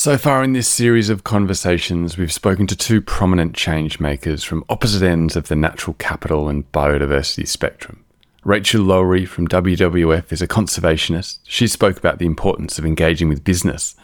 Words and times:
So 0.00 0.16
far 0.16 0.42
in 0.42 0.54
this 0.54 0.66
series 0.66 1.10
of 1.10 1.24
conversations, 1.24 2.16
we've 2.16 2.32
spoken 2.32 2.66
to 2.68 2.74
two 2.74 3.02
prominent 3.02 3.54
change 3.54 4.00
makers 4.00 4.42
from 4.42 4.64
opposite 4.70 5.02
ends 5.02 5.36
of 5.36 5.48
the 5.48 5.56
natural 5.56 5.92
capital 5.98 6.48
and 6.48 6.72
biodiversity 6.72 7.46
spectrum. 7.46 8.02
Rachel 8.42 8.82
Lowry 8.82 9.26
from 9.26 9.46
WWF 9.46 10.32
is 10.32 10.40
a 10.40 10.48
conservationist. 10.48 11.40
She 11.44 11.66
spoke 11.66 11.98
about 11.98 12.18
the 12.18 12.24
importance 12.24 12.78
of 12.78 12.86
engaging 12.86 13.28
with 13.28 13.44
business. 13.44 13.94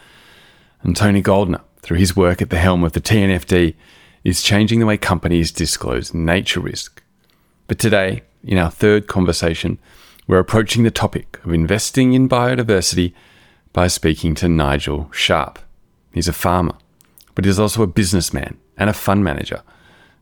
And 0.83 0.95
Tony 0.95 1.19
Goldner, 1.19 1.61
through 1.79 1.97
his 1.97 2.15
work 2.15 2.43
at 2.43 2.51
the 2.51 2.59
helm 2.59 2.83
of 2.83 2.91
the 2.91 3.01
TNFD, 3.01 3.73
is 4.23 4.43
changing 4.43 4.79
the 4.79 4.85
way 4.85 4.97
companies 4.97 5.51
disclose 5.51 6.13
nature 6.13 6.59
risk. 6.59 7.01
But 7.65 7.79
today, 7.79 8.21
in 8.43 8.59
our 8.59 8.69
third 8.69 9.07
conversation, 9.07 9.79
we're 10.27 10.37
approaching 10.37 10.83
the 10.83 10.91
topic 10.91 11.39
of 11.43 11.51
investing 11.51 12.13
in 12.13 12.29
biodiversity 12.29 13.13
by 13.73 13.87
speaking 13.87 14.35
to 14.35 14.47
Nigel 14.47 15.09
Sharp. 15.11 15.57
He's 16.17 16.27
a 16.27 16.33
farmer, 16.33 16.73
but 17.35 17.45
he's 17.45 17.59
also 17.59 17.83
a 17.83 17.87
businessman 17.87 18.57
and 18.75 18.89
a 18.89 18.93
fund 18.93 19.23
manager. 19.23 19.61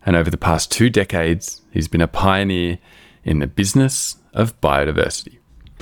And 0.05 0.17
over 0.17 0.29
the 0.29 0.35
past 0.35 0.69
two 0.69 0.89
decades, 0.89 1.61
he's 1.71 1.87
been 1.87 2.01
a 2.01 2.07
pioneer 2.09 2.79
in 3.23 3.39
the 3.39 3.47
business 3.47 4.17
of 4.33 4.59
biodiversity. 4.59 5.37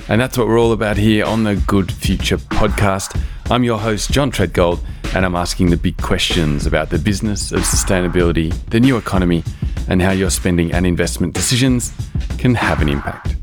And 0.06 0.20
that's 0.20 0.38
what 0.38 0.46
we're 0.46 0.60
all 0.60 0.70
about 0.70 0.98
here 0.98 1.24
on 1.24 1.42
the 1.42 1.56
Good 1.56 1.90
Future 1.90 2.38
podcast. 2.38 3.20
I'm 3.50 3.64
your 3.64 3.80
host, 3.80 4.12
John 4.12 4.30
Treadgold, 4.30 4.78
and 5.16 5.26
I'm 5.26 5.34
asking 5.34 5.70
the 5.70 5.76
big 5.76 5.96
questions 5.96 6.64
about 6.64 6.90
the 6.90 6.98
business 7.00 7.50
of 7.50 7.62
sustainability, 7.62 8.54
the 8.66 8.78
new 8.78 8.96
economy, 8.96 9.42
and 9.88 10.00
how 10.00 10.12
your 10.12 10.30
spending 10.30 10.72
and 10.72 10.86
investment 10.86 11.34
decisions 11.34 11.92
can 12.38 12.54
have 12.54 12.80
an 12.80 12.88
impact. 12.88 13.34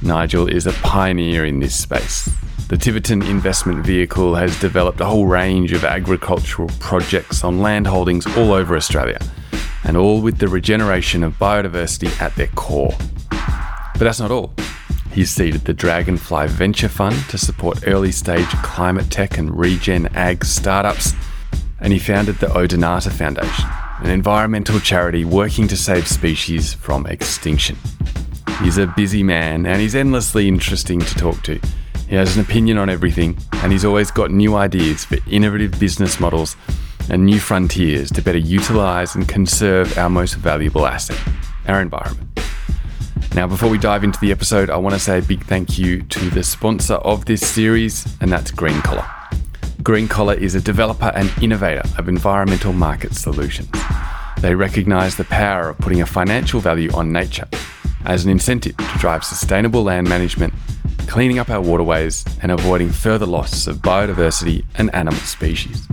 Nigel 0.00 0.46
is 0.46 0.66
a 0.66 0.72
pioneer 0.72 1.44
in 1.44 1.60
this 1.60 1.78
space. 1.78 2.30
The 2.68 2.76
Tiverton 2.76 3.22
investment 3.22 3.82
vehicle 3.82 4.34
has 4.34 4.60
developed 4.60 5.00
a 5.00 5.06
whole 5.06 5.24
range 5.24 5.72
of 5.72 5.84
agricultural 5.84 6.68
projects 6.80 7.42
on 7.42 7.62
land 7.62 7.86
holdings 7.86 8.26
all 8.36 8.52
over 8.52 8.76
Australia, 8.76 9.18
and 9.84 9.96
all 9.96 10.20
with 10.20 10.36
the 10.36 10.48
regeneration 10.48 11.24
of 11.24 11.38
biodiversity 11.38 12.20
at 12.20 12.36
their 12.36 12.48
core. 12.48 12.94
But 13.30 14.00
that's 14.00 14.20
not 14.20 14.30
all. 14.30 14.52
He's 15.12 15.30
seeded 15.30 15.64
the 15.64 15.72
Dragonfly 15.72 16.48
Venture 16.48 16.90
Fund 16.90 17.16
to 17.30 17.38
support 17.38 17.86
early 17.86 18.12
stage 18.12 18.48
climate 18.62 19.10
tech 19.10 19.38
and 19.38 19.58
regen 19.58 20.06
ag 20.14 20.44
startups, 20.44 21.14
and 21.80 21.90
he 21.90 21.98
founded 21.98 22.36
the 22.36 22.48
Odonata 22.48 23.10
Foundation, 23.10 23.64
an 24.00 24.10
environmental 24.10 24.78
charity 24.78 25.24
working 25.24 25.68
to 25.68 25.76
save 25.76 26.06
species 26.06 26.74
from 26.74 27.06
extinction. 27.06 27.78
He's 28.62 28.76
a 28.76 28.86
busy 28.88 29.22
man 29.22 29.64
and 29.64 29.80
he's 29.80 29.94
endlessly 29.94 30.48
interesting 30.48 31.00
to 31.00 31.14
talk 31.14 31.42
to. 31.44 31.58
He 32.08 32.16
has 32.16 32.36
an 32.36 32.42
opinion 32.42 32.78
on 32.78 32.88
everything, 32.88 33.36
and 33.54 33.70
he's 33.70 33.84
always 33.84 34.10
got 34.10 34.30
new 34.30 34.56
ideas 34.56 35.04
for 35.04 35.18
innovative 35.28 35.78
business 35.78 36.18
models 36.18 36.56
and 37.10 37.26
new 37.26 37.38
frontiers 37.38 38.10
to 38.12 38.22
better 38.22 38.38
utilise 38.38 39.14
and 39.14 39.28
conserve 39.28 39.96
our 39.98 40.08
most 40.08 40.34
valuable 40.34 40.86
asset, 40.86 41.18
our 41.66 41.82
environment. 41.82 42.28
Now, 43.34 43.46
before 43.46 43.68
we 43.68 43.76
dive 43.76 44.04
into 44.04 44.18
the 44.20 44.30
episode, 44.30 44.70
I 44.70 44.78
want 44.78 44.94
to 44.94 44.98
say 44.98 45.18
a 45.18 45.22
big 45.22 45.44
thank 45.44 45.78
you 45.78 46.02
to 46.02 46.30
the 46.30 46.42
sponsor 46.42 46.94
of 46.94 47.26
this 47.26 47.46
series, 47.46 48.06
and 48.22 48.32
that's 48.32 48.50
GreenCollar. 48.52 49.06
Green 49.82 50.08
Collar 50.08 50.34
is 50.34 50.54
a 50.54 50.60
developer 50.60 51.12
and 51.14 51.30
innovator 51.42 51.82
of 51.98 52.08
environmental 52.08 52.72
market 52.72 53.14
solutions. 53.14 53.70
They 54.40 54.54
recognise 54.54 55.16
the 55.16 55.24
power 55.24 55.68
of 55.68 55.78
putting 55.78 56.00
a 56.00 56.06
financial 56.06 56.60
value 56.60 56.90
on 56.92 57.12
nature 57.12 57.48
as 58.04 58.24
an 58.24 58.30
incentive 58.30 58.76
to 58.76 58.98
drive 58.98 59.24
sustainable 59.24 59.82
land 59.82 60.08
management, 60.08 60.54
cleaning 61.06 61.38
up 61.38 61.50
our 61.50 61.60
waterways, 61.60 62.24
and 62.42 62.52
avoiding 62.52 62.90
further 62.90 63.26
loss 63.26 63.66
of 63.66 63.78
biodiversity 63.78 64.64
and 64.74 64.94
animal 64.94 65.20
species. 65.20 65.86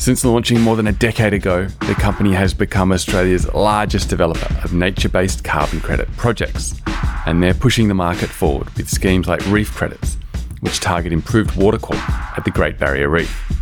Since 0.00 0.24
launching 0.24 0.62
more 0.62 0.76
than 0.76 0.86
a 0.86 0.92
decade 0.92 1.34
ago, 1.34 1.66
the 1.86 1.94
company 1.94 2.32
has 2.32 2.54
become 2.54 2.90
Australia's 2.90 3.52
largest 3.52 4.08
developer 4.08 4.50
of 4.64 4.72
nature 4.72 5.10
based 5.10 5.44
carbon 5.44 5.80
credit 5.80 6.08
projects, 6.16 6.80
and 7.26 7.42
they're 7.42 7.52
pushing 7.52 7.88
the 7.88 7.94
market 7.94 8.30
forward 8.30 8.70
with 8.76 8.88
schemes 8.88 9.28
like 9.28 9.44
reef 9.48 9.74
credits, 9.74 10.16
which 10.60 10.80
target 10.80 11.12
improved 11.12 11.54
water 11.54 11.78
quality 11.78 12.12
at 12.36 12.44
the 12.46 12.50
Great 12.50 12.78
Barrier 12.78 13.10
Reef. 13.10 13.52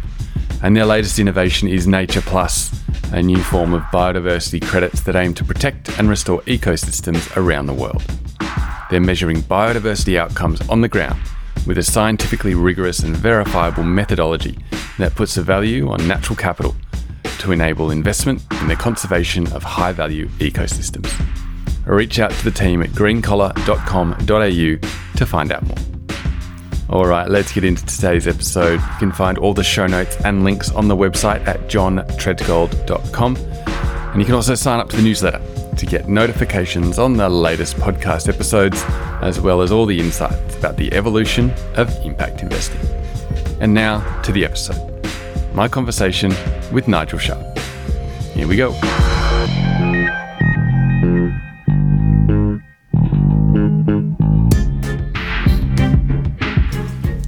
And 0.62 0.76
their 0.76 0.86
latest 0.86 1.18
innovation 1.18 1.66
is 1.66 1.88
NaturePlus, 1.88 3.12
a 3.12 3.20
new 3.20 3.42
form 3.42 3.74
of 3.74 3.82
biodiversity 3.82 4.64
credits 4.64 5.00
that 5.00 5.16
aim 5.16 5.34
to 5.34 5.44
protect 5.44 5.98
and 5.98 6.08
restore 6.08 6.40
ecosystems 6.42 7.36
around 7.36 7.66
the 7.66 7.74
world. 7.74 8.02
They're 8.90 9.00
measuring 9.00 9.42
biodiversity 9.42 10.16
outcomes 10.16 10.66
on 10.68 10.80
the 10.80 10.88
ground 10.88 11.20
with 11.66 11.78
a 11.78 11.82
scientifically 11.82 12.54
rigorous 12.54 13.00
and 13.00 13.16
verifiable 13.16 13.84
methodology 13.84 14.58
that 14.98 15.14
puts 15.14 15.36
a 15.36 15.42
value 15.42 15.90
on 15.90 16.06
natural 16.08 16.36
capital 16.36 16.74
to 17.40 17.52
enable 17.52 17.90
investment 17.90 18.42
in 18.60 18.68
the 18.68 18.76
conservation 18.76 19.46
of 19.52 19.62
high 19.62 19.92
value 19.92 20.28
ecosystems. 20.38 21.12
Reach 21.86 22.18
out 22.18 22.30
to 22.30 22.44
the 22.44 22.50
team 22.50 22.82
at 22.82 22.90
greencollar.com.au 22.90 25.16
to 25.16 25.26
find 25.26 25.52
out 25.52 25.66
more. 25.66 25.76
All 26.90 27.06
right, 27.06 27.28
let's 27.28 27.52
get 27.52 27.64
into 27.64 27.84
today's 27.84 28.26
episode. 28.26 28.80
You 28.80 28.98
can 28.98 29.12
find 29.12 29.36
all 29.36 29.52
the 29.52 29.62
show 29.62 29.86
notes 29.86 30.16
and 30.24 30.44
links 30.44 30.70
on 30.70 30.88
the 30.88 30.96
website 30.96 31.46
at 31.46 31.60
johntreadgold.com. 31.68 33.36
And 33.36 34.20
you 34.20 34.24
can 34.24 34.34
also 34.34 34.54
sign 34.54 34.80
up 34.80 34.88
to 34.90 34.96
the 34.96 35.02
newsletter 35.02 35.40
to 35.78 35.86
get 35.86 36.08
notifications 36.08 36.98
on 36.98 37.16
the 37.16 37.28
latest 37.28 37.76
podcast 37.76 38.28
episodes, 38.28 38.82
as 39.22 39.40
well 39.40 39.62
as 39.62 39.72
all 39.72 39.86
the 39.86 39.98
insights 39.98 40.56
about 40.56 40.76
the 40.76 40.92
evolution 40.92 41.50
of 41.76 41.88
impact 42.04 42.42
investing. 42.42 42.80
And 43.60 43.72
now 43.72 44.20
to 44.22 44.32
the 44.32 44.44
episode 44.44 44.88
my 45.54 45.66
conversation 45.66 46.32
with 46.72 46.86
Nigel 46.86 47.18
Sharp. 47.18 47.58
Here 48.34 48.46
we 48.46 48.56
go. 48.56 48.70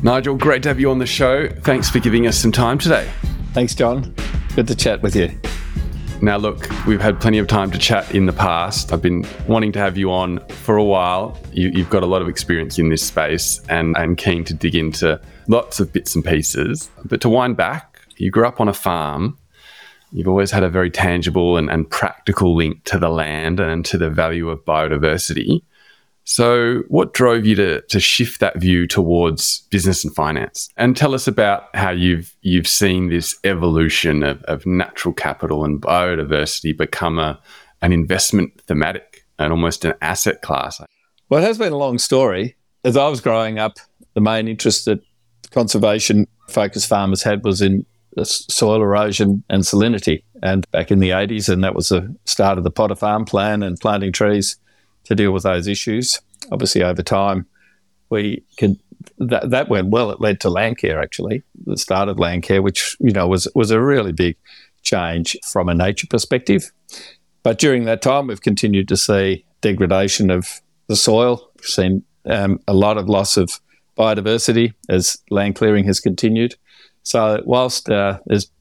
Nigel, 0.03 0.37
great 0.37 0.63
to 0.63 0.69
have 0.69 0.81
you 0.81 0.91
on 0.91 0.99
the 0.99 1.07
show. 1.07 1.49
Thanks 1.49 1.91
for 1.91 1.99
giving 1.99 2.27
us 2.27 2.39
some 2.39 2.53
time 2.53 2.79
today. 2.79 3.11
Thanks, 3.53 3.75
John. 3.75 4.15
Good 4.55 4.69
to 4.69 4.75
chat 4.75 5.03
with 5.03 5.15
you. 5.15 5.39
Now, 6.23 6.37
look, 6.37 6.69
we've 6.87 7.01
had 7.01 7.19
plenty 7.19 7.39
of 7.39 7.47
time 7.47 7.71
to 7.71 7.79
chat 7.79 8.15
in 8.15 8.27
the 8.27 8.33
past. 8.35 8.93
I've 8.93 9.01
been 9.01 9.27
wanting 9.49 9.73
to 9.73 9.79
have 9.79 9.97
you 9.97 10.13
on 10.13 10.39
for 10.49 10.77
a 10.77 10.85
while. 10.85 11.39
You, 11.51 11.73
have 11.83 11.89
got 11.89 12.03
a 12.03 12.07
lot 12.07 12.21
of 12.21 12.29
experience 12.29 12.79
in 12.79 12.91
this 12.91 13.03
space 13.03 13.59
and 13.71 13.97
I'm 13.97 14.17
keen 14.17 14.45
to 14.45 14.55
dig 14.55 14.75
into 14.75 15.19
lots 15.49 15.81
of 15.81 15.95
bits 15.95 16.15
and 16.15 16.23
pieces. 16.23 16.91
But 17.07 17.23
to 17.23 17.31
wind 17.31 17.57
back, 17.57 18.03
you 18.19 18.31
grew 18.31 18.47
up 18.47 18.61
on 18.61 18.69
a 18.69 18.75
farm. 18.75 19.39
You've 20.13 20.29
always 20.29 20.51
had 20.51 20.63
a 20.63 20.69
very 20.69 20.91
tangible 20.91 21.57
and, 21.57 21.71
and 21.71 21.89
practical 21.89 22.55
link 22.55 22.85
to 22.85 22.99
the 22.99 23.09
land 23.09 23.59
and 23.59 23.83
to 23.87 23.97
the 23.97 24.11
value 24.11 24.51
of 24.51 24.63
biodiversity. 24.67 25.63
So, 26.31 26.85
what 26.87 27.13
drove 27.13 27.45
you 27.45 27.57
to, 27.57 27.81
to 27.81 27.99
shift 27.99 28.39
that 28.39 28.57
view 28.57 28.87
towards 28.87 29.67
business 29.71 30.05
and 30.05 30.15
finance? 30.15 30.69
And 30.77 30.97
tell 30.97 31.13
us 31.13 31.27
about 31.27 31.75
how 31.75 31.91
you've 31.91 32.37
you've 32.41 32.69
seen 32.69 33.09
this 33.09 33.37
evolution 33.43 34.23
of, 34.23 34.41
of 34.45 34.65
natural 34.65 35.13
capital 35.13 35.65
and 35.65 35.83
biodiversity 35.83 36.79
become 36.79 37.19
a, 37.19 37.41
an 37.83 37.93
investment 37.93 38.61
thematic 38.69 39.27
and 39.41 39.53
almost 39.53 39.85
an 39.85 39.95
asset 40.03 40.41
class. 40.41 40.81
Well, 41.31 41.43
it 41.43 41.47
has 41.47 41.59
been 41.59 41.73
a 41.73 41.77
long 41.77 41.99
story. 41.99 42.55
As 42.85 42.97
I 42.97 43.09
was 43.09 43.21
growing 43.21 43.59
up, 43.59 43.79
the 44.15 44.21
main 44.21 44.47
interest 44.47 44.85
that 44.85 45.01
conservation 45.51 46.29
focused 46.49 46.89
farmers 46.89 47.25
had 47.25 47.43
was 47.43 47.61
in 47.61 47.85
soil 48.23 48.81
erosion 48.81 49.43
and 49.51 49.65
salinity. 49.65 50.23
And 50.45 50.65
back 50.71 50.93
in 50.93 51.01
the 51.01 51.11
80s, 51.11 51.49
and 51.49 51.65
that 51.65 51.75
was 51.75 51.89
the 51.89 52.15
start 52.25 52.57
of 52.57 52.63
the 52.63 52.71
Potter 52.71 52.95
Farm 52.95 53.25
Plan 53.25 53.65
and 53.65 53.81
planting 53.81 54.13
trees 54.13 54.57
to 55.05 55.15
deal 55.15 55.33
with 55.33 55.43
those 55.43 55.67
issues. 55.67 56.21
Obviously, 56.53 56.83
over 56.83 57.03
time, 57.03 57.47
we 58.11 58.45
could 58.59 58.79
that, 59.19 59.51
that 59.51 59.69
went 59.69 59.89
well. 59.89 60.11
It 60.11 60.21
led 60.21 60.41
to 60.41 60.49
Landcare 60.49 61.03
actually, 61.03 61.43
the 61.65 61.77
start 61.77 62.09
of 62.09 62.17
Landcare, 62.17 62.63
which 62.63 62.97
you 63.01 63.13
know 63.13 63.29
was 63.29 63.49
was 63.55 63.71
a 63.71 63.81
really 63.81 64.13
big 64.13 64.37
change 64.83 65.37
from 65.51 65.69
a 65.69 65.75
nature 65.75 66.07
perspective. 66.09 66.71
But 67.43 67.59
during 67.59 67.85
that 67.85 68.03
time, 68.03 68.27
we've 68.27 68.43
continued 68.43 68.89
to 68.89 68.97
see 68.97 69.45
degradation 69.61 70.31
of 70.31 70.61
the 70.89 70.97
soil. 70.97 71.51
We've 71.57 71.67
seen 71.67 72.05
um, 72.27 72.61
a 72.69 72.75
lot 72.75 72.99
of 72.99 73.09
loss 73.09 73.37
of 73.37 73.61
biodiversity 73.97 74.75
as 74.89 75.17
land 75.31 75.57
clearing 75.57 75.85
has 75.85 76.01
continued. 76.01 76.57
So 77.03 77.43
whilst 77.45 77.89
uh, 77.89 78.19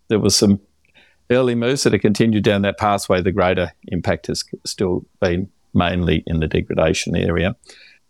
there 0.07 0.19
was 0.19 0.35
some 0.35 0.59
early 1.29 1.55
moves 1.55 1.83
that 1.83 1.93
have 1.93 2.01
continued 2.01 2.43
down 2.43 2.61
that 2.63 2.77
pathway, 2.77 3.21
the 3.21 3.31
greater 3.31 3.71
impact 3.89 4.27
has 4.27 4.43
still 4.65 5.05
been 5.19 5.49
mainly 5.73 6.23
in 6.27 6.39
the 6.39 6.47
degradation 6.47 7.15
area. 7.15 7.55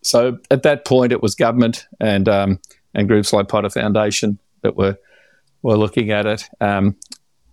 So 0.01 0.37
at 0.49 0.63
that 0.63 0.85
point, 0.85 1.11
it 1.11 1.21
was 1.21 1.35
government 1.35 1.87
and 1.99 2.29
um, 2.29 2.59
and 2.93 3.07
groups 3.07 3.33
like 3.33 3.49
Potter 3.49 3.69
Foundation 3.69 4.39
that 4.61 4.75
were 4.75 4.97
were 5.61 5.77
looking 5.77 6.11
at 6.11 6.25
it. 6.25 6.45
Um, 6.61 6.95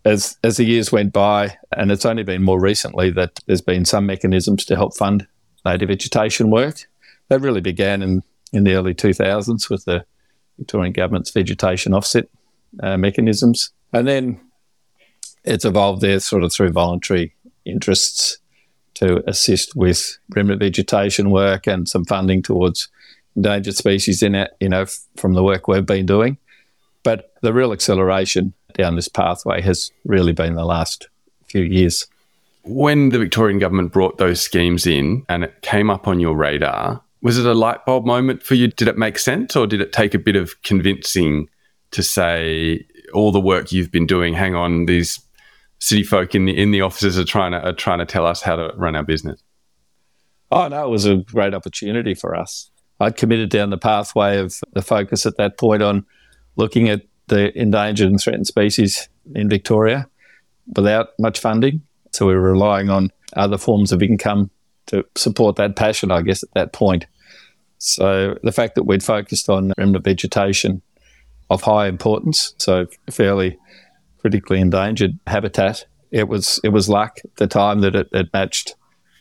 as 0.04 0.38
as 0.44 0.56
the 0.56 0.64
years 0.64 0.92
went 0.92 1.12
by, 1.12 1.56
and 1.76 1.90
it's 1.90 2.06
only 2.06 2.22
been 2.22 2.42
more 2.42 2.60
recently 2.60 3.10
that 3.10 3.40
there's 3.46 3.60
been 3.60 3.84
some 3.84 4.06
mechanisms 4.06 4.64
to 4.66 4.76
help 4.76 4.96
fund 4.96 5.26
native 5.64 5.88
vegetation 5.88 6.50
work. 6.50 6.86
That 7.28 7.40
really 7.40 7.60
began 7.60 8.02
in 8.02 8.22
in 8.52 8.64
the 8.64 8.74
early 8.74 8.94
2000s 8.94 9.68
with 9.68 9.84
the 9.84 10.04
Victorian 10.56 10.92
government's 10.92 11.30
vegetation 11.30 11.92
offset 11.92 12.28
uh, 12.82 12.96
mechanisms. 12.96 13.70
And 13.92 14.06
then 14.06 14.40
it's 15.44 15.64
evolved 15.64 16.00
there 16.00 16.20
sort 16.20 16.44
of 16.44 16.52
through 16.52 16.70
voluntary 16.70 17.34
interests 17.64 18.38
to 18.96 19.22
assist 19.28 19.76
with 19.76 20.18
remnant 20.34 20.60
vegetation 20.60 21.30
work 21.30 21.66
and 21.66 21.88
some 21.88 22.04
funding 22.04 22.42
towards 22.42 22.88
endangered 23.36 23.76
species 23.76 24.22
in 24.22 24.34
it, 24.34 24.56
you 24.60 24.68
know, 24.68 24.86
from 25.16 25.34
the 25.34 25.42
work 25.42 25.68
we've 25.68 25.86
been 25.86 26.06
doing. 26.06 26.38
But 27.02 27.32
the 27.42 27.52
real 27.52 27.72
acceleration 27.72 28.54
down 28.74 28.96
this 28.96 29.08
pathway 29.08 29.60
has 29.60 29.90
really 30.04 30.32
been 30.32 30.54
the 30.54 30.64
last 30.64 31.08
few 31.46 31.62
years. 31.62 32.06
When 32.64 33.10
the 33.10 33.18
Victorian 33.18 33.58
government 33.58 33.92
brought 33.92 34.18
those 34.18 34.40
schemes 34.40 34.86
in 34.86 35.24
and 35.28 35.44
it 35.44 35.62
came 35.62 35.90
up 35.90 36.08
on 36.08 36.18
your 36.18 36.34
radar, 36.34 37.00
was 37.22 37.38
it 37.38 37.46
a 37.46 37.54
light 37.54 37.84
bulb 37.84 38.06
moment 38.06 38.42
for 38.42 38.54
you? 38.54 38.68
Did 38.68 38.88
it 38.88 38.98
make 38.98 39.18
sense 39.18 39.54
or 39.54 39.66
did 39.66 39.80
it 39.80 39.92
take 39.92 40.14
a 40.14 40.18
bit 40.18 40.36
of 40.36 40.60
convincing 40.62 41.48
to 41.92 42.02
say 42.02 42.84
all 43.14 43.30
the 43.30 43.40
work 43.40 43.72
you've 43.72 43.92
been 43.92 44.06
doing, 44.06 44.34
hang 44.34 44.54
on, 44.54 44.86
these 44.86 45.20
city 45.78 46.02
folk 46.02 46.34
in 46.34 46.44
the 46.46 46.56
in 46.56 46.70
the 46.70 46.80
offices 46.80 47.18
are 47.18 47.24
trying 47.24 47.52
to 47.52 47.60
are 47.60 47.72
trying 47.72 47.98
to 47.98 48.06
tell 48.06 48.26
us 48.26 48.42
how 48.42 48.56
to 48.56 48.72
run 48.76 48.96
our 48.96 49.02
business? 49.02 49.42
Oh 50.50 50.68
no, 50.68 50.86
it 50.86 50.90
was 50.90 51.06
a 51.06 51.16
great 51.16 51.54
opportunity 51.54 52.14
for 52.14 52.34
us. 52.34 52.70
I'd 53.00 53.16
committed 53.16 53.50
down 53.50 53.70
the 53.70 53.78
pathway 53.78 54.38
of 54.38 54.60
the 54.72 54.82
focus 54.82 55.26
at 55.26 55.36
that 55.36 55.58
point 55.58 55.82
on 55.82 56.06
looking 56.56 56.88
at 56.88 57.02
the 57.28 57.56
endangered 57.58 58.08
and 58.08 58.20
threatened 58.20 58.46
species 58.46 59.08
in 59.34 59.48
Victoria 59.48 60.08
without 60.74 61.08
much 61.18 61.38
funding. 61.38 61.82
So 62.12 62.26
we 62.26 62.34
were 62.34 62.52
relying 62.52 62.88
on 62.88 63.10
other 63.36 63.58
forms 63.58 63.92
of 63.92 64.02
income 64.02 64.50
to 64.86 65.04
support 65.16 65.56
that 65.56 65.76
passion, 65.76 66.10
I 66.10 66.22
guess, 66.22 66.42
at 66.42 66.54
that 66.54 66.72
point. 66.72 67.06
So 67.78 68.38
the 68.42 68.52
fact 68.52 68.76
that 68.76 68.84
we'd 68.84 69.02
focused 69.02 69.50
on 69.50 69.72
remnant 69.76 70.04
vegetation 70.04 70.80
of 71.50 71.62
high 71.62 71.88
importance, 71.88 72.54
so 72.58 72.86
fairly 73.10 73.58
critically 74.18 74.60
endangered 74.60 75.18
habitat, 75.26 75.86
it 76.10 76.28
was 76.28 76.60
it 76.64 76.70
was 76.70 76.88
luck 76.88 77.18
at 77.24 77.36
the 77.36 77.46
time 77.46 77.80
that 77.80 77.94
it, 77.94 78.08
it 78.12 78.28
matched 78.32 78.76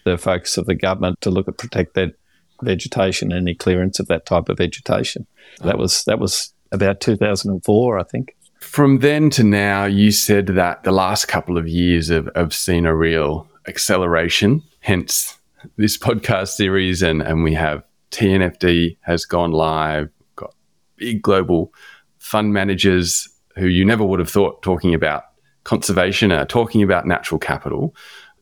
the 0.05 0.17
focus 0.17 0.57
of 0.57 0.65
the 0.65 0.75
government 0.75 1.19
to 1.21 1.29
look 1.29 1.47
at 1.47 1.57
protect 1.57 1.95
that 1.95 2.13
vegetation 2.61 3.31
and 3.31 3.41
any 3.47 3.55
clearance 3.55 3.99
of 3.99 4.07
that 4.07 4.25
type 4.25 4.49
of 4.49 4.57
vegetation. 4.57 5.25
That 5.61 5.77
was 5.77 6.03
that 6.05 6.19
was 6.19 6.53
about 6.71 7.01
2004, 7.01 7.99
I 7.99 8.03
think. 8.03 8.35
From 8.59 8.99
then 8.99 9.29
to 9.31 9.43
now, 9.43 9.85
you 9.85 10.11
said 10.11 10.47
that 10.47 10.83
the 10.83 10.91
last 10.91 11.27
couple 11.27 11.57
of 11.57 11.67
years 11.67 12.09
have, 12.09 12.29
have 12.35 12.53
seen 12.53 12.85
a 12.85 12.95
real 12.95 13.47
acceleration, 13.67 14.63
hence 14.79 15.37
this 15.77 15.97
podcast 15.97 16.49
series. 16.49 17.01
And, 17.01 17.21
and 17.21 17.43
we 17.43 17.53
have 17.53 17.83
TNFD 18.11 18.97
has 19.01 19.25
gone 19.25 19.51
live, 19.51 20.09
got 20.35 20.53
big 20.97 21.21
global 21.21 21.73
fund 22.17 22.53
managers 22.53 23.29
who 23.57 23.67
you 23.67 23.85
never 23.85 24.03
would 24.03 24.19
have 24.19 24.29
thought 24.29 24.61
talking 24.61 24.93
about 24.93 25.23
conservation 25.63 26.31
are 26.31 26.45
talking 26.45 26.83
about 26.83 27.05
natural 27.05 27.39
capital. 27.39 27.95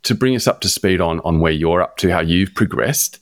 To 0.03 0.15
bring 0.15 0.35
us 0.35 0.47
up 0.47 0.59
to 0.61 0.69
speed 0.69 0.99
on, 0.99 1.21
on 1.21 1.39
where 1.39 1.51
you're 1.51 1.81
up 1.81 1.95
to, 1.97 2.11
how 2.11 2.19
you've 2.19 2.53
progressed, 2.53 3.19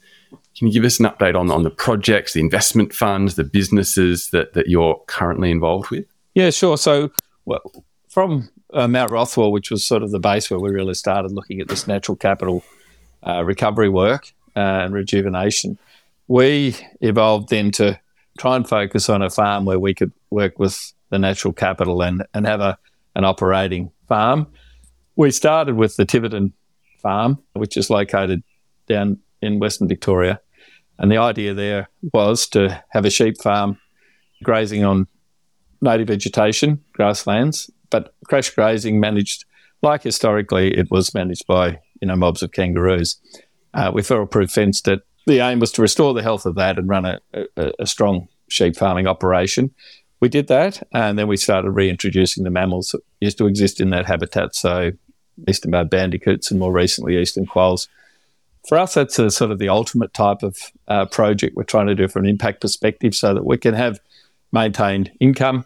can 0.57 0.67
you 0.67 0.73
give 0.73 0.83
us 0.83 0.99
an 0.99 1.05
update 1.05 1.35
on, 1.35 1.51
on 1.51 1.63
the 1.63 1.69
projects, 1.69 2.33
the 2.33 2.39
investment 2.39 2.93
funds, 2.93 3.35
the 3.35 3.43
businesses 3.43 4.29
that, 4.31 4.53
that 4.53 4.67
you're 4.67 5.01
currently 5.07 5.51
involved 5.51 5.89
with? 5.91 6.05
Yeah, 6.33 6.49
sure. 6.49 6.77
So, 6.77 7.11
well, 7.45 7.83
from 8.09 8.49
uh, 8.73 8.87
Mount 8.87 9.11
Rothwell, 9.11 9.51
which 9.51 9.71
was 9.71 9.85
sort 9.85 10.03
of 10.03 10.11
the 10.11 10.19
base 10.19 10.49
where 10.49 10.59
we 10.59 10.71
really 10.71 10.93
started 10.93 11.31
looking 11.31 11.61
at 11.61 11.67
this 11.67 11.87
natural 11.87 12.15
capital 12.15 12.63
uh, 13.25 13.43
recovery 13.43 13.89
work 13.89 14.33
uh, 14.55 14.59
and 14.59 14.93
rejuvenation, 14.93 15.77
we 16.27 16.75
evolved 17.01 17.49
then 17.49 17.71
to 17.71 17.99
try 18.37 18.55
and 18.55 18.67
focus 18.67 19.09
on 19.09 19.21
a 19.21 19.29
farm 19.29 19.65
where 19.65 19.79
we 19.79 19.93
could 19.93 20.11
work 20.29 20.57
with 20.59 20.93
the 21.11 21.19
natural 21.19 21.53
capital 21.53 22.01
and, 22.01 22.25
and 22.33 22.47
have 22.47 22.61
a, 22.61 22.77
an 23.15 23.23
operating 23.23 23.91
farm. 24.07 24.47
We 25.15 25.29
started 25.31 25.75
with 25.75 25.95
the 25.97 26.05
Tiverton 26.05 26.53
farm, 27.01 27.37
which 27.53 27.77
is 27.77 27.89
located 27.89 28.43
down 28.87 29.19
in 29.41 29.59
Western 29.59 29.87
Victoria. 29.87 30.41
And 30.97 31.11
the 31.11 31.17
idea 31.17 31.53
there 31.53 31.89
was 32.13 32.47
to 32.49 32.83
have 32.89 33.05
a 33.05 33.09
sheep 33.09 33.35
farm 33.41 33.77
grazing 34.43 34.83
on 34.83 35.07
native 35.81 36.07
vegetation, 36.07 36.83
grasslands, 36.93 37.69
but 37.89 38.13
crash 38.27 38.49
grazing 38.51 38.99
managed 38.99 39.45
like 39.81 40.03
historically 40.03 40.77
it 40.77 40.91
was 40.91 41.13
managed 41.13 41.47
by 41.47 41.79
you 42.01 42.07
know 42.07 42.15
mobs 42.15 42.43
of 42.43 42.51
kangaroos. 42.51 43.19
Uh, 43.73 43.91
we 43.93 44.03
feral-proof 44.03 44.51
fenced 44.51 44.87
it. 44.87 45.01
The 45.27 45.39
aim 45.39 45.59
was 45.59 45.71
to 45.73 45.81
restore 45.81 46.13
the 46.13 46.23
health 46.23 46.45
of 46.45 46.55
that 46.55 46.77
and 46.77 46.89
run 46.89 47.05
a, 47.05 47.19
a, 47.33 47.71
a 47.79 47.87
strong 47.87 48.27
sheep 48.49 48.75
farming 48.75 49.07
operation. 49.07 49.71
We 50.21 50.29
did 50.29 50.47
that, 50.47 50.87
and 50.93 51.17
then 51.17 51.27
we 51.27 51.35
started 51.35 51.71
reintroducing 51.71 52.43
the 52.43 52.51
mammals 52.51 52.89
that 52.91 53.01
used 53.19 53.39
to 53.39 53.47
exist 53.47 53.81
in 53.81 53.89
that 53.89 54.05
habitat. 54.05 54.55
So 54.55 54.91
eastern 55.47 55.71
barred 55.71 55.89
bandicoots 55.89 56.51
and 56.51 56.59
more 56.59 56.71
recently 56.71 57.19
eastern 57.19 57.47
quolls. 57.47 57.87
For 58.67 58.77
us, 58.77 58.93
that's 58.93 59.17
a, 59.17 59.31
sort 59.31 59.49
of 59.49 59.57
the 59.57 59.69
ultimate 59.69 60.13
type 60.13 60.43
of 60.43 60.57
uh, 60.87 61.05
project 61.07 61.55
we're 61.55 61.63
trying 61.63 61.87
to 61.87 61.95
do 61.95 62.07
from 62.07 62.25
an 62.25 62.29
impact 62.29 62.61
perspective, 62.61 63.15
so 63.15 63.33
that 63.33 63.45
we 63.45 63.57
can 63.57 63.73
have 63.73 63.99
maintained 64.51 65.11
income, 65.19 65.65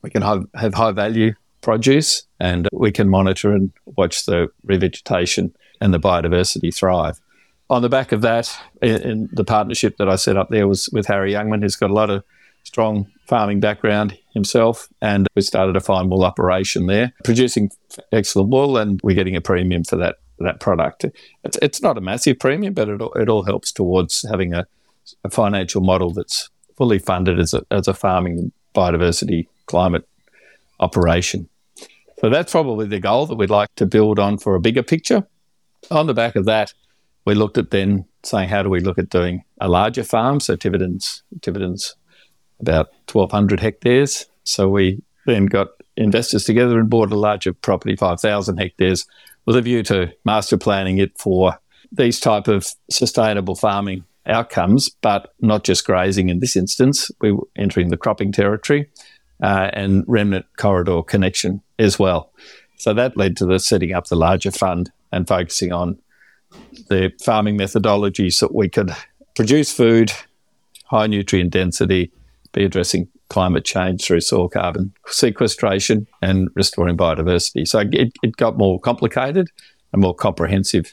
we 0.00 0.08
can 0.08 0.22
have, 0.22 0.46
have 0.54 0.72
high 0.72 0.92
value 0.92 1.34
produce, 1.60 2.22
and 2.40 2.68
we 2.72 2.90
can 2.90 3.10
monitor 3.10 3.52
and 3.52 3.72
watch 3.84 4.24
the 4.24 4.48
revegetation 4.66 5.52
and 5.82 5.92
the 5.92 6.00
biodiversity 6.00 6.74
thrive. 6.74 7.20
On 7.68 7.82
the 7.82 7.88
back 7.90 8.12
of 8.12 8.22
that, 8.22 8.56
in, 8.80 9.02
in 9.02 9.28
the 9.32 9.44
partnership 9.44 9.98
that 9.98 10.08
I 10.08 10.16
set 10.16 10.38
up 10.38 10.48
there 10.48 10.66
was 10.66 10.88
with 10.92 11.06
Harry 11.06 11.32
Youngman, 11.32 11.60
who's 11.60 11.76
got 11.76 11.90
a 11.90 11.94
lot 11.94 12.08
of 12.08 12.24
strong 12.66 13.06
farming 13.28 13.60
background 13.60 14.18
himself, 14.34 14.88
and 15.00 15.28
we 15.36 15.42
started 15.42 15.76
a 15.76 15.80
fine 15.80 16.08
wool 16.10 16.24
operation 16.24 16.86
there, 16.86 17.12
producing 17.24 17.70
excellent 18.12 18.50
wool, 18.50 18.76
and 18.76 19.00
we're 19.02 19.14
getting 19.14 19.36
a 19.36 19.40
premium 19.40 19.84
for 19.84 19.96
that 19.96 20.16
that 20.38 20.60
product. 20.60 21.06
It's, 21.44 21.58
it's 21.62 21.80
not 21.80 21.96
a 21.96 22.02
massive 22.02 22.38
premium, 22.38 22.74
but 22.74 22.90
it, 22.90 23.00
it 23.14 23.28
all 23.30 23.44
helps 23.44 23.72
towards 23.72 24.26
having 24.28 24.52
a, 24.52 24.66
a 25.24 25.30
financial 25.30 25.80
model 25.80 26.10
that's 26.10 26.50
fully 26.76 26.98
funded 26.98 27.38
as 27.40 27.54
a, 27.54 27.62
as 27.70 27.88
a 27.88 27.94
farming 27.94 28.52
biodiversity 28.74 29.46
climate 29.64 30.06
operation. 30.78 31.48
So 32.20 32.28
that's 32.28 32.52
probably 32.52 32.86
the 32.86 33.00
goal 33.00 33.24
that 33.26 33.36
we'd 33.36 33.48
like 33.48 33.74
to 33.76 33.86
build 33.86 34.18
on 34.18 34.36
for 34.36 34.54
a 34.54 34.60
bigger 34.60 34.82
picture. 34.82 35.26
On 35.90 36.06
the 36.06 36.12
back 36.12 36.36
of 36.36 36.44
that, 36.44 36.74
we 37.24 37.34
looked 37.34 37.56
at 37.56 37.70
then 37.70 38.04
saying, 38.22 38.50
how 38.50 38.62
do 38.62 38.68
we 38.68 38.80
look 38.80 38.98
at 38.98 39.08
doing 39.08 39.42
a 39.58 39.68
larger 39.68 40.04
farm? 40.04 40.40
So 40.40 40.54
Tiverton's, 40.54 41.22
Tiverton's 41.40 41.94
about 42.60 42.88
1,200 43.12 43.60
hectares. 43.60 44.26
So 44.44 44.68
we 44.68 45.02
then 45.26 45.46
got 45.46 45.68
investors 45.96 46.44
together 46.44 46.78
and 46.78 46.90
bought 46.90 47.12
a 47.12 47.18
larger 47.18 47.52
property, 47.52 47.96
5,000 47.96 48.58
hectares, 48.58 49.06
with 49.44 49.56
a 49.56 49.62
view 49.62 49.82
to 49.84 50.12
master 50.24 50.56
planning 50.56 50.98
it 50.98 51.16
for 51.18 51.58
these 51.92 52.20
type 52.20 52.48
of 52.48 52.66
sustainable 52.90 53.54
farming 53.54 54.04
outcomes, 54.26 54.90
but 55.02 55.32
not 55.40 55.64
just 55.64 55.86
grazing 55.86 56.28
in 56.28 56.40
this 56.40 56.56
instance. 56.56 57.10
We 57.20 57.32
were 57.32 57.46
entering 57.56 57.90
the 57.90 57.96
cropping 57.96 58.32
territory 58.32 58.90
uh, 59.42 59.70
and 59.72 60.04
remnant 60.06 60.46
corridor 60.56 61.02
connection 61.02 61.62
as 61.78 61.98
well. 61.98 62.32
So 62.76 62.92
that 62.94 63.16
led 63.16 63.36
to 63.38 63.46
the 63.46 63.58
setting 63.58 63.92
up 63.92 64.06
the 64.06 64.16
larger 64.16 64.50
fund 64.50 64.90
and 65.12 65.26
focusing 65.26 65.72
on 65.72 65.98
the 66.88 67.12
farming 67.24 67.56
methodologies 67.56 68.40
that 68.40 68.54
we 68.54 68.68
could 68.68 68.90
produce 69.34 69.72
food, 69.72 70.12
high 70.84 71.06
nutrient 71.06 71.50
density, 71.50 72.12
be 72.56 72.64
addressing 72.64 73.06
climate 73.28 73.64
change 73.64 74.04
through 74.04 74.20
soil 74.20 74.48
carbon 74.48 74.92
sequestration 75.06 76.06
and 76.22 76.48
restoring 76.54 76.96
biodiversity. 76.96 77.68
So 77.68 77.80
it, 77.80 78.12
it 78.22 78.36
got 78.36 78.56
more 78.56 78.80
complicated 78.80 79.48
and 79.92 80.02
more 80.02 80.14
comprehensive 80.14 80.92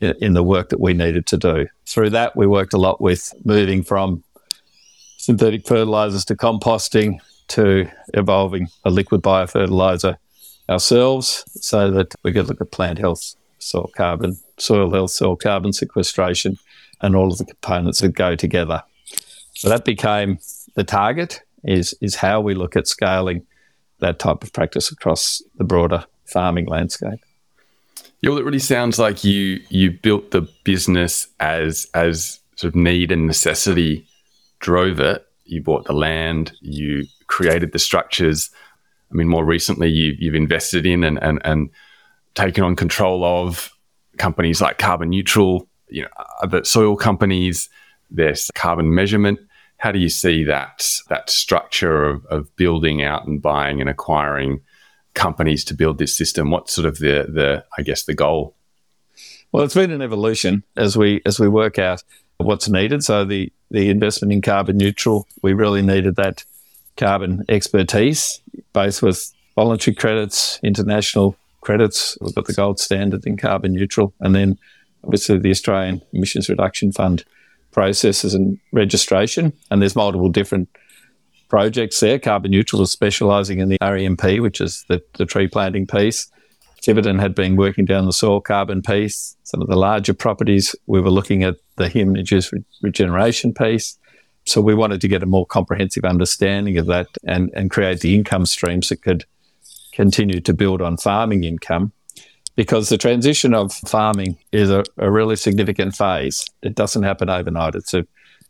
in, 0.00 0.34
the 0.34 0.44
work 0.44 0.68
that 0.68 0.80
we 0.80 0.92
needed 0.92 1.26
to 1.26 1.36
do. 1.36 1.66
Through 1.86 2.10
that, 2.10 2.36
we 2.36 2.46
worked 2.46 2.72
a 2.72 2.78
lot 2.78 3.00
with 3.00 3.32
moving 3.44 3.82
from 3.82 4.22
synthetic 5.16 5.66
fertilizers 5.66 6.24
to 6.26 6.36
composting 6.36 7.18
to 7.48 7.88
evolving 8.14 8.68
a 8.84 8.90
liquid 8.90 9.22
biofertilizer 9.22 10.16
ourselves 10.68 11.44
so 11.60 11.90
that 11.90 12.14
we 12.22 12.32
could 12.32 12.46
look 12.46 12.60
at 12.60 12.70
plant 12.70 12.98
health, 12.98 13.34
soil 13.58 13.90
carbon, 13.96 14.36
soil 14.58 14.92
health, 14.92 15.10
soil 15.10 15.36
carbon 15.36 15.72
sequestration, 15.72 16.58
and 17.00 17.16
all 17.16 17.32
of 17.32 17.38
the 17.38 17.46
components 17.46 18.00
that 18.00 18.14
go 18.14 18.36
together. 18.36 18.82
So 19.54 19.68
that 19.68 19.84
became 19.84 20.38
the 20.78 20.84
target 20.84 21.42
is 21.64 21.92
is 22.00 22.14
how 22.14 22.40
we 22.40 22.54
look 22.54 22.76
at 22.76 22.86
scaling 22.86 23.44
that 23.98 24.20
type 24.20 24.44
of 24.44 24.52
practice 24.52 24.92
across 24.92 25.42
the 25.56 25.64
broader 25.64 26.04
farming 26.24 26.66
landscape. 26.66 27.18
Yeah, 28.20 28.30
well, 28.30 28.38
it 28.38 28.44
really 28.44 28.60
sounds 28.60 28.96
like 28.96 29.24
you 29.24 29.60
you 29.70 29.90
built 29.90 30.30
the 30.30 30.48
business 30.62 31.26
as 31.40 31.88
as 31.94 32.38
sort 32.54 32.72
of 32.72 32.76
need 32.76 33.10
and 33.10 33.26
necessity 33.26 34.06
drove 34.60 35.00
it. 35.00 35.26
You 35.46 35.62
bought 35.62 35.84
the 35.84 35.94
land, 35.94 36.52
you 36.60 37.06
created 37.26 37.72
the 37.72 37.80
structures. 37.80 38.48
I 39.10 39.14
mean, 39.14 39.26
more 39.26 39.44
recently, 39.44 39.88
you, 39.88 40.14
you've 40.18 40.34
invested 40.34 40.84
in 40.84 41.02
and, 41.02 41.18
and, 41.22 41.40
and 41.42 41.70
taken 42.34 42.62
on 42.62 42.76
control 42.76 43.24
of 43.24 43.70
companies 44.18 44.60
like 44.60 44.76
Carbon 44.76 45.08
Neutral, 45.08 45.66
you 45.88 46.02
know, 46.02 46.08
other 46.42 46.62
soil 46.64 46.94
companies. 46.94 47.70
There's 48.10 48.50
carbon 48.54 48.94
measurement 48.94 49.40
how 49.78 49.92
do 49.92 49.98
you 49.98 50.08
see 50.08 50.44
that 50.44 50.84
that 51.08 51.30
structure 51.30 52.04
of, 52.04 52.26
of 52.26 52.54
building 52.56 53.02
out 53.02 53.26
and 53.26 53.40
buying 53.40 53.80
and 53.80 53.88
acquiring 53.88 54.60
companies 55.14 55.64
to 55.64 55.74
build 55.74 55.98
this 55.98 56.16
system? 56.16 56.50
What's 56.50 56.72
sort 56.72 56.86
of 56.86 56.98
the 56.98 57.26
the 57.32 57.64
I 57.76 57.82
guess 57.82 58.04
the 58.04 58.14
goal? 58.14 58.54
Well, 59.50 59.64
it's 59.64 59.74
been 59.74 59.90
an 59.90 60.02
evolution 60.02 60.64
as 60.76 60.96
we 60.96 61.22
as 61.24 61.40
we 61.40 61.48
work 61.48 61.78
out 61.78 62.02
what's 62.36 62.68
needed. 62.68 63.02
So 63.04 63.24
the 63.24 63.52
the 63.70 63.88
investment 63.88 64.32
in 64.32 64.42
carbon 64.42 64.76
neutral, 64.76 65.26
we 65.42 65.52
really 65.52 65.82
needed 65.82 66.16
that 66.16 66.44
carbon 66.96 67.44
expertise, 67.48 68.40
both 68.72 69.02
with 69.02 69.32
voluntary 69.54 69.94
credits, 69.94 70.58
international 70.62 71.36
credits. 71.60 72.18
We've 72.20 72.34
got 72.34 72.46
the 72.46 72.52
gold 72.52 72.80
standard 72.80 73.26
in 73.26 73.36
carbon 73.36 73.74
neutral, 73.74 74.12
and 74.20 74.34
then 74.34 74.58
obviously 75.04 75.38
the 75.38 75.50
Australian 75.50 76.02
Emissions 76.12 76.48
Reduction 76.48 76.92
Fund 76.92 77.24
processes 77.72 78.34
and 78.34 78.58
registration. 78.72 79.52
And 79.70 79.80
there's 79.80 79.96
multiple 79.96 80.28
different 80.28 80.68
projects 81.48 82.00
there. 82.00 82.18
Carbon 82.18 82.50
Neutral 82.50 82.82
is 82.82 82.92
specialising 82.92 83.60
in 83.60 83.68
the 83.68 83.78
REMP, 83.78 84.40
which 84.40 84.60
is 84.60 84.84
the, 84.88 85.02
the 85.16 85.26
tree 85.26 85.48
planting 85.48 85.86
piece. 85.86 86.30
Tiverton 86.80 87.18
had 87.18 87.34
been 87.34 87.56
working 87.56 87.84
down 87.84 88.06
the 88.06 88.12
soil 88.12 88.40
carbon 88.40 88.82
piece. 88.82 89.36
Some 89.42 89.60
of 89.60 89.68
the 89.68 89.76
larger 89.76 90.14
properties, 90.14 90.76
we 90.86 91.00
were 91.00 91.10
looking 91.10 91.42
at 91.42 91.56
the 91.76 91.88
human 91.88 92.16
induced 92.16 92.52
re- 92.52 92.64
regeneration 92.82 93.52
piece. 93.52 93.98
So 94.46 94.60
we 94.60 94.74
wanted 94.74 95.00
to 95.00 95.08
get 95.08 95.22
a 95.22 95.26
more 95.26 95.44
comprehensive 95.44 96.04
understanding 96.04 96.78
of 96.78 96.86
that 96.86 97.08
and, 97.26 97.50
and 97.54 97.70
create 97.70 98.00
the 98.00 98.14
income 98.14 98.46
streams 98.46 98.88
that 98.88 99.02
could 99.02 99.24
continue 99.92 100.40
to 100.40 100.54
build 100.54 100.80
on 100.80 100.96
farming 100.96 101.44
income 101.44 101.92
because 102.58 102.88
the 102.88 102.98
transition 102.98 103.54
of 103.54 103.72
farming 103.72 104.36
is 104.50 104.68
a, 104.68 104.82
a, 104.96 105.08
really 105.12 105.36
significant 105.36 105.94
phase. 105.94 106.44
It 106.60 106.74
doesn't 106.74 107.04
happen 107.04 107.30
overnight. 107.30 107.76
It's 107.76 107.94
a 107.94 108.04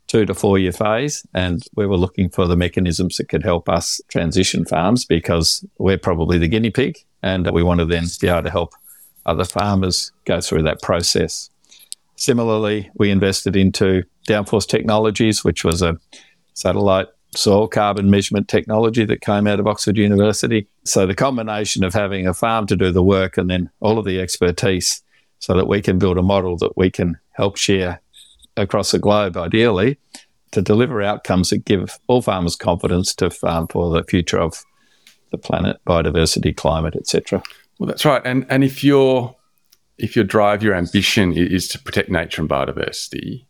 two 0.07 0.25
to 0.25 0.33
four 0.33 0.59
year 0.59 0.73
phase. 0.73 1.27
And 1.35 1.63
we 1.77 1.87
were 1.87 1.99
looking 1.99 2.31
for 2.31 2.47
the 2.47 2.57
mechanisms 2.57 3.19
that 3.19 3.29
could 3.29 3.43
help 3.43 3.69
us 3.69 4.01
transition 4.09 4.65
farms 4.65 5.05
because 5.05 5.63
we're 5.77 5.99
probably 5.99 6.39
the 6.39 6.49
guinea 6.49 6.71
pig 6.71 6.97
and 7.23 7.51
we 7.51 7.63
want 7.63 7.81
to 7.81 7.85
then 7.85 8.05
be 8.19 8.29
able 8.29 8.45
to 8.45 8.51
help 8.51 8.73
other 9.27 9.45
farmers 9.45 10.11
go 10.25 10.41
through 10.41 10.63
that 10.63 10.81
process. 10.81 11.51
Similarly, 12.17 12.91
we 12.95 13.11
invested 13.11 13.57
into 13.57 14.05
Downforce 14.27 14.67
Technologies, 14.67 15.45
which 15.45 15.65
was 15.65 15.83
a 15.83 15.99
satellite 16.55 17.09
soil 17.35 17.69
carbon 17.69 18.11
measurement 18.11 18.49
technology 18.49 19.05
that 19.05 19.21
came 19.21 19.47
out 19.47 19.61
of 19.61 19.67
Oxford 19.67 19.97
University. 19.97 20.67
So 20.85 21.07
the 21.07 21.15
combination 21.15 21.85
of 21.85 21.95
having 21.95 22.27
a 22.27 22.35
farm 22.35 22.67
to 22.67 22.77
do 22.77 22.91
the 22.91 23.03
work 23.03 23.37
and 23.37 23.51
then 23.51 23.71
all 23.81 23.99
of 23.99 24.05
the 24.05 24.21
expertise 24.21 25.03
so 25.39 25.55
that 25.55 25.69
we 25.69 25.81
can 25.81 25.99
build 25.99 26.19
a 26.19 26.23
model 26.23 26.57
that 26.59 26.77
we 26.77 26.91
can 26.91 27.19
help 27.33 27.57
share 27.57 28.01
across 28.57 28.91
the 28.91 28.99
globe, 28.99 29.37
ideally, 29.37 29.99
to 30.51 30.63
deliver 30.63 31.03
outcomes 31.03 31.51
that 31.51 31.65
give 31.65 31.99
all 32.07 32.23
farmers 32.23 32.57
confidence 32.57 33.15
to 33.15 33.31
farm 33.31 33.69
for 33.69 33.91
the 33.91 34.03
future 34.05 34.39
of 34.39 34.65
the 35.31 35.39
planet, 35.39 35.79
biodiversity, 35.87 36.57
climate, 36.57 36.97
etc. 36.97 37.43
Well, 37.79 37.87
that's 37.87 38.05
right. 38.05 38.23
And 38.25 38.47
and 38.49 38.65
if 38.65 38.83
your 38.83 39.37
if 39.99 40.17
your 40.17 40.25
drive, 40.25 40.63
your 40.63 40.75
ambition 40.75 41.37
is 41.37 41.69
to 41.69 41.79
protect 41.79 42.09
nature 42.09 42.41
and 42.41 42.51
biodiversity, 42.51 43.47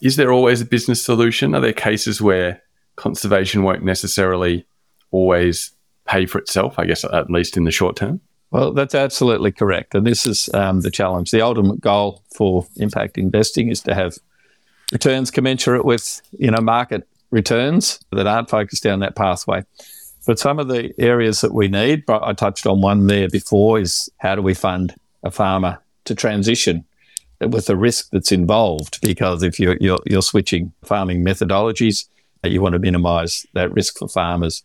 is 0.00 0.16
there 0.16 0.32
always 0.32 0.60
a 0.60 0.64
business 0.64 1.02
solution? 1.02 1.54
Are 1.54 1.60
there 1.60 1.72
cases 1.72 2.20
where 2.22 2.61
conservation 2.96 3.62
won't 3.62 3.84
necessarily 3.84 4.66
always 5.10 5.72
pay 6.06 6.26
for 6.26 6.38
itself, 6.38 6.78
I 6.78 6.84
guess, 6.86 7.04
at 7.04 7.30
least 7.30 7.56
in 7.56 7.64
the 7.64 7.70
short 7.70 7.96
term? 7.96 8.20
Well, 8.50 8.72
that's 8.72 8.94
absolutely 8.94 9.50
correct. 9.50 9.94
And 9.94 10.06
this 10.06 10.26
is 10.26 10.50
um, 10.52 10.82
the 10.82 10.90
challenge. 10.90 11.30
The 11.30 11.40
ultimate 11.40 11.80
goal 11.80 12.22
for 12.34 12.66
impact 12.76 13.16
investing 13.16 13.68
is 13.68 13.80
to 13.82 13.94
have 13.94 14.14
returns 14.92 15.30
commensurate 15.30 15.86
with, 15.86 16.20
you 16.38 16.50
know, 16.50 16.60
market 16.60 17.08
returns 17.30 17.98
that 18.12 18.26
aren't 18.26 18.50
focused 18.50 18.82
down 18.82 19.00
that 19.00 19.16
pathway. 19.16 19.64
But 20.26 20.38
some 20.38 20.58
of 20.58 20.68
the 20.68 20.92
areas 20.98 21.40
that 21.40 21.54
we 21.54 21.68
need, 21.68 22.04
but 22.06 22.22
I 22.22 22.34
touched 22.34 22.66
on 22.66 22.80
one 22.80 23.06
there 23.06 23.28
before, 23.28 23.80
is 23.80 24.10
how 24.18 24.34
do 24.34 24.42
we 24.42 24.54
fund 24.54 24.94
a 25.24 25.30
farmer 25.30 25.78
to 26.04 26.14
transition 26.14 26.84
with 27.40 27.66
the 27.66 27.76
risk 27.76 28.10
that's 28.12 28.32
involved? 28.32 29.00
Because 29.00 29.42
if 29.42 29.58
you're, 29.58 29.78
you're, 29.80 29.98
you're 30.06 30.22
switching 30.22 30.72
farming 30.84 31.24
methodologies, 31.24 32.06
you 32.50 32.60
want 32.60 32.72
to 32.72 32.78
minimise 32.78 33.46
that 33.54 33.72
risk 33.72 33.98
for 33.98 34.08
farmers. 34.08 34.64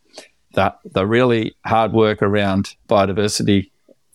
The, 0.54 0.74
the 0.84 1.06
really 1.06 1.56
hard 1.64 1.92
work 1.92 2.22
around 2.22 2.74
biodiversity 2.88 3.70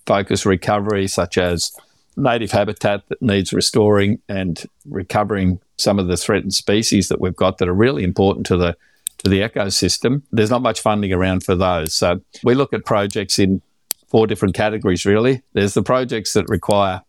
focused 0.06 0.46
recovery, 0.46 1.08
such 1.08 1.38
as 1.38 1.72
native 2.18 2.52
habitat 2.52 3.08
that 3.10 3.22
needs 3.22 3.54
restoring 3.54 4.20
and 4.28 4.64
recovering 4.90 5.60
some 5.78 6.00
of 6.00 6.08
the 6.08 6.18
threatened 6.18 6.54
species 6.54 7.08
that 7.10 7.22
we've 7.22 7.36
got 7.36 7.58
that 7.58 7.70
are 7.70 7.74
really 7.74 8.04
important 8.04 8.46
to 8.48 8.58
the 8.58 8.76
to 9.20 9.30
the 9.30 9.40
ecosystem. 9.40 10.22
There's 10.32 10.50
not 10.50 10.62
much 10.62 10.82
funding 10.82 11.14
around 11.14 11.44
for 11.44 11.56
those. 11.56 11.94
So 11.94 12.20
we 12.44 12.56
look 12.56 12.74
at 12.74 12.84
projects 12.84 13.40
in 13.40 13.62
four 14.08 14.28
different 14.28 14.54
categories 14.54 15.06
really. 15.06 15.42
There's 15.54 15.74
the 15.74 15.84
projects 15.84 16.34
that 16.34 16.50
require 16.50 17.02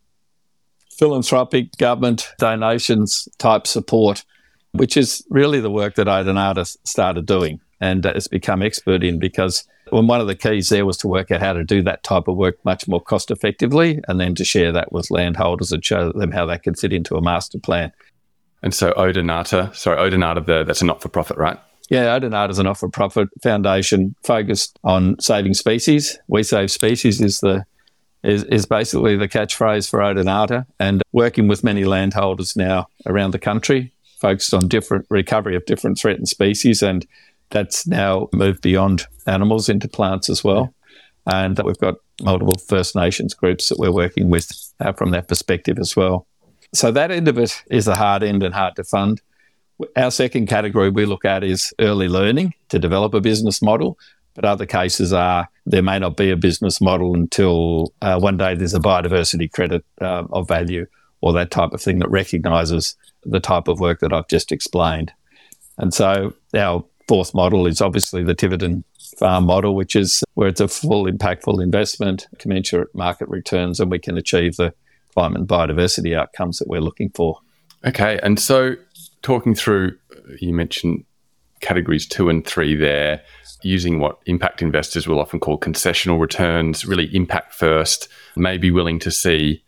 philanthropic 0.97 1.75
government 1.77 2.29
donations 2.39 3.27
type 3.37 3.67
support 3.67 4.23
which 4.77 4.97
is 4.97 5.25
really 5.29 5.59
the 5.59 5.71
work 5.71 5.95
that 5.95 6.07
Odonata 6.07 6.77
started 6.85 7.25
doing 7.25 7.59
and 7.81 8.05
uh, 8.05 8.13
has 8.13 8.27
become 8.27 8.61
expert 8.61 9.03
in 9.03 9.19
because 9.19 9.67
well, 9.91 10.03
one 10.03 10.21
of 10.21 10.27
the 10.27 10.35
keys 10.35 10.69
there 10.69 10.85
was 10.85 10.97
to 10.97 11.07
work 11.07 11.31
out 11.31 11.41
how 11.41 11.53
to 11.53 11.63
do 11.63 11.81
that 11.83 12.03
type 12.03 12.27
of 12.27 12.35
work 12.35 12.63
much 12.65 12.87
more 12.87 13.01
cost 13.01 13.31
effectively 13.31 14.01
and 14.07 14.19
then 14.19 14.35
to 14.35 14.43
share 14.43 14.71
that 14.71 14.91
with 14.91 15.11
landholders 15.11 15.71
and 15.71 15.83
show 15.83 16.11
them 16.11 16.31
how 16.31 16.45
that 16.45 16.63
could 16.63 16.77
fit 16.77 16.93
into 16.93 17.15
a 17.15 17.21
master 17.21 17.59
plan. 17.59 17.91
And 18.63 18.73
so 18.73 18.91
Odonata, 18.93 19.75
sorry, 19.75 19.97
Odonata, 19.97 20.45
the, 20.45 20.63
that's 20.63 20.81
a 20.81 20.85
not 20.85 21.01
for 21.01 21.09
profit, 21.09 21.37
right? 21.37 21.59
Yeah, 21.89 22.17
Odonata 22.17 22.49
is 22.49 22.59
a 22.59 22.63
not 22.63 22.79
for 22.79 22.89
profit 22.89 23.29
foundation 23.43 24.15
focused 24.23 24.79
on 24.83 25.19
saving 25.19 25.53
species. 25.53 26.17
We 26.27 26.41
Save 26.41 26.71
Species 26.71 27.21
is 27.21 27.41
the 27.41 27.65
is, 28.23 28.43
is 28.45 28.65
basically 28.65 29.15
the 29.15 29.27
catchphrase 29.27 29.87
for 29.87 29.99
Odonata 29.99 30.65
and 30.79 31.03
working 31.11 31.47
with 31.47 31.63
many 31.63 31.85
landholders 31.85 32.55
now 32.55 32.87
around 33.05 33.31
the 33.31 33.39
country 33.39 33.93
focused 34.19 34.53
on 34.53 34.67
different 34.67 35.05
recovery 35.09 35.55
of 35.55 35.65
different 35.65 35.97
threatened 35.97 36.27
species, 36.27 36.81
and 36.81 37.05
that's 37.49 37.87
now 37.87 38.29
moved 38.33 38.61
beyond 38.61 39.05
animals 39.27 39.69
into 39.69 39.87
plants 39.87 40.29
as 40.29 40.43
well. 40.43 40.73
And 41.31 41.55
that 41.55 41.65
we've 41.65 41.77
got 41.77 41.95
multiple 42.21 42.57
First 42.57 42.95
Nations 42.95 43.33
groups 43.33 43.69
that 43.69 43.79
we're 43.79 43.91
working 43.91 44.29
with 44.29 44.51
uh, 44.79 44.93
from 44.93 45.11
that 45.11 45.27
perspective 45.27 45.79
as 45.79 45.95
well. 45.95 46.27
So 46.73 46.91
that 46.91 47.11
end 47.11 47.27
of 47.27 47.37
it 47.37 47.63
is 47.71 47.87
a 47.87 47.95
hard 47.95 48.21
end 48.23 48.43
and 48.43 48.53
hard 48.53 48.75
to 48.75 48.83
fund. 48.83 49.21
Our 49.95 50.11
second 50.11 50.47
category 50.47 50.89
we 50.89 51.05
look 51.05 51.25
at 51.25 51.43
is 51.43 51.73
early 51.79 52.07
learning 52.07 52.53
to 52.69 52.79
develop 52.79 53.13
a 53.13 53.21
business 53.21 53.61
model. 53.61 53.97
But 54.35 54.45
other 54.45 54.65
cases 54.65 55.13
are 55.13 55.47
there 55.65 55.81
may 55.81 55.97
not 55.97 56.17
be 56.17 56.29
a 56.29 56.35
business 56.35 56.81
model 56.81 57.15
until 57.15 57.93
uh, 58.01 58.19
one 58.19 58.37
day 58.37 58.53
there's 58.53 58.73
a 58.73 58.79
biodiversity 58.79 59.49
credit 59.51 59.83
uh, 60.01 60.25
of 60.31 60.47
value 60.47 60.85
or 61.21 61.33
that 61.33 61.51
type 61.51 61.71
of 61.71 61.81
thing 61.81 61.99
that 61.99 62.09
recognises 62.09 62.95
the 63.23 63.39
type 63.39 63.67
of 63.67 63.79
work 63.79 63.99
that 63.99 64.13
I've 64.13 64.27
just 64.27 64.51
explained. 64.51 65.11
And 65.77 65.93
so 65.93 66.33
our 66.55 66.85
fourth 67.07 67.33
model 67.33 67.67
is 67.67 67.81
obviously 67.81 68.23
the 68.23 68.35
Tiverton 68.35 68.83
farm 69.17 69.45
model, 69.45 69.75
which 69.75 69.95
is 69.95 70.23
where 70.33 70.47
it's 70.47 70.61
a 70.61 70.67
full 70.67 71.05
impactful 71.05 71.61
investment, 71.61 72.27
commensurate 72.39 72.93
market 72.93 73.27
returns, 73.29 73.79
and 73.79 73.91
we 73.91 73.99
can 73.99 74.17
achieve 74.17 74.55
the 74.55 74.73
climate 75.13 75.39
and 75.39 75.47
biodiversity 75.47 76.17
outcomes 76.17 76.59
that 76.59 76.67
we're 76.67 76.81
looking 76.81 77.09
for. 77.09 77.39
Okay. 77.85 78.19
And 78.23 78.39
so 78.39 78.75
talking 79.21 79.55
through, 79.55 79.97
you 80.39 80.53
mentioned 80.53 81.05
categories 81.61 82.05
two 82.07 82.29
and 82.29 82.45
three 82.45 82.75
there, 82.75 83.21
using 83.61 83.99
what 83.99 84.19
impact 84.25 84.61
investors 84.61 85.07
will 85.07 85.19
often 85.19 85.39
call 85.39 85.59
concessional 85.59 86.19
returns, 86.19 86.85
really 86.85 87.13
impact 87.15 87.53
first, 87.53 88.07
may 88.35 88.57
be 88.57 88.71
willing 88.71 88.99
to 88.99 89.11
see 89.11 89.63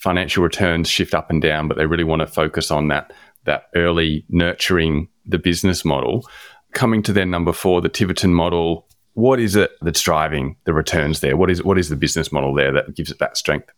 financial 0.00 0.42
returns 0.42 0.88
shift 0.88 1.14
up 1.14 1.30
and 1.30 1.40
down, 1.40 1.68
but 1.68 1.76
they 1.76 1.86
really 1.86 2.04
want 2.04 2.20
to 2.20 2.26
focus 2.26 2.70
on 2.70 2.88
that 2.88 3.12
that 3.44 3.68
early 3.74 4.24
nurturing 4.28 5.08
the 5.24 5.38
business 5.38 5.84
model. 5.84 6.28
Coming 6.72 7.02
to 7.04 7.12
their 7.12 7.26
number 7.26 7.52
four, 7.52 7.80
the 7.80 7.88
Tiverton 7.88 8.34
model. 8.34 8.86
What 9.14 9.40
is 9.40 9.56
it 9.56 9.72
that's 9.82 10.00
driving 10.00 10.56
the 10.64 10.72
returns 10.72 11.20
there? 11.20 11.36
What 11.36 11.50
is 11.50 11.62
what 11.62 11.78
is 11.78 11.88
the 11.88 11.96
business 11.96 12.32
model 12.32 12.54
there 12.54 12.72
that 12.72 12.94
gives 12.94 13.10
it 13.10 13.18
that 13.18 13.36
strength? 13.36 13.70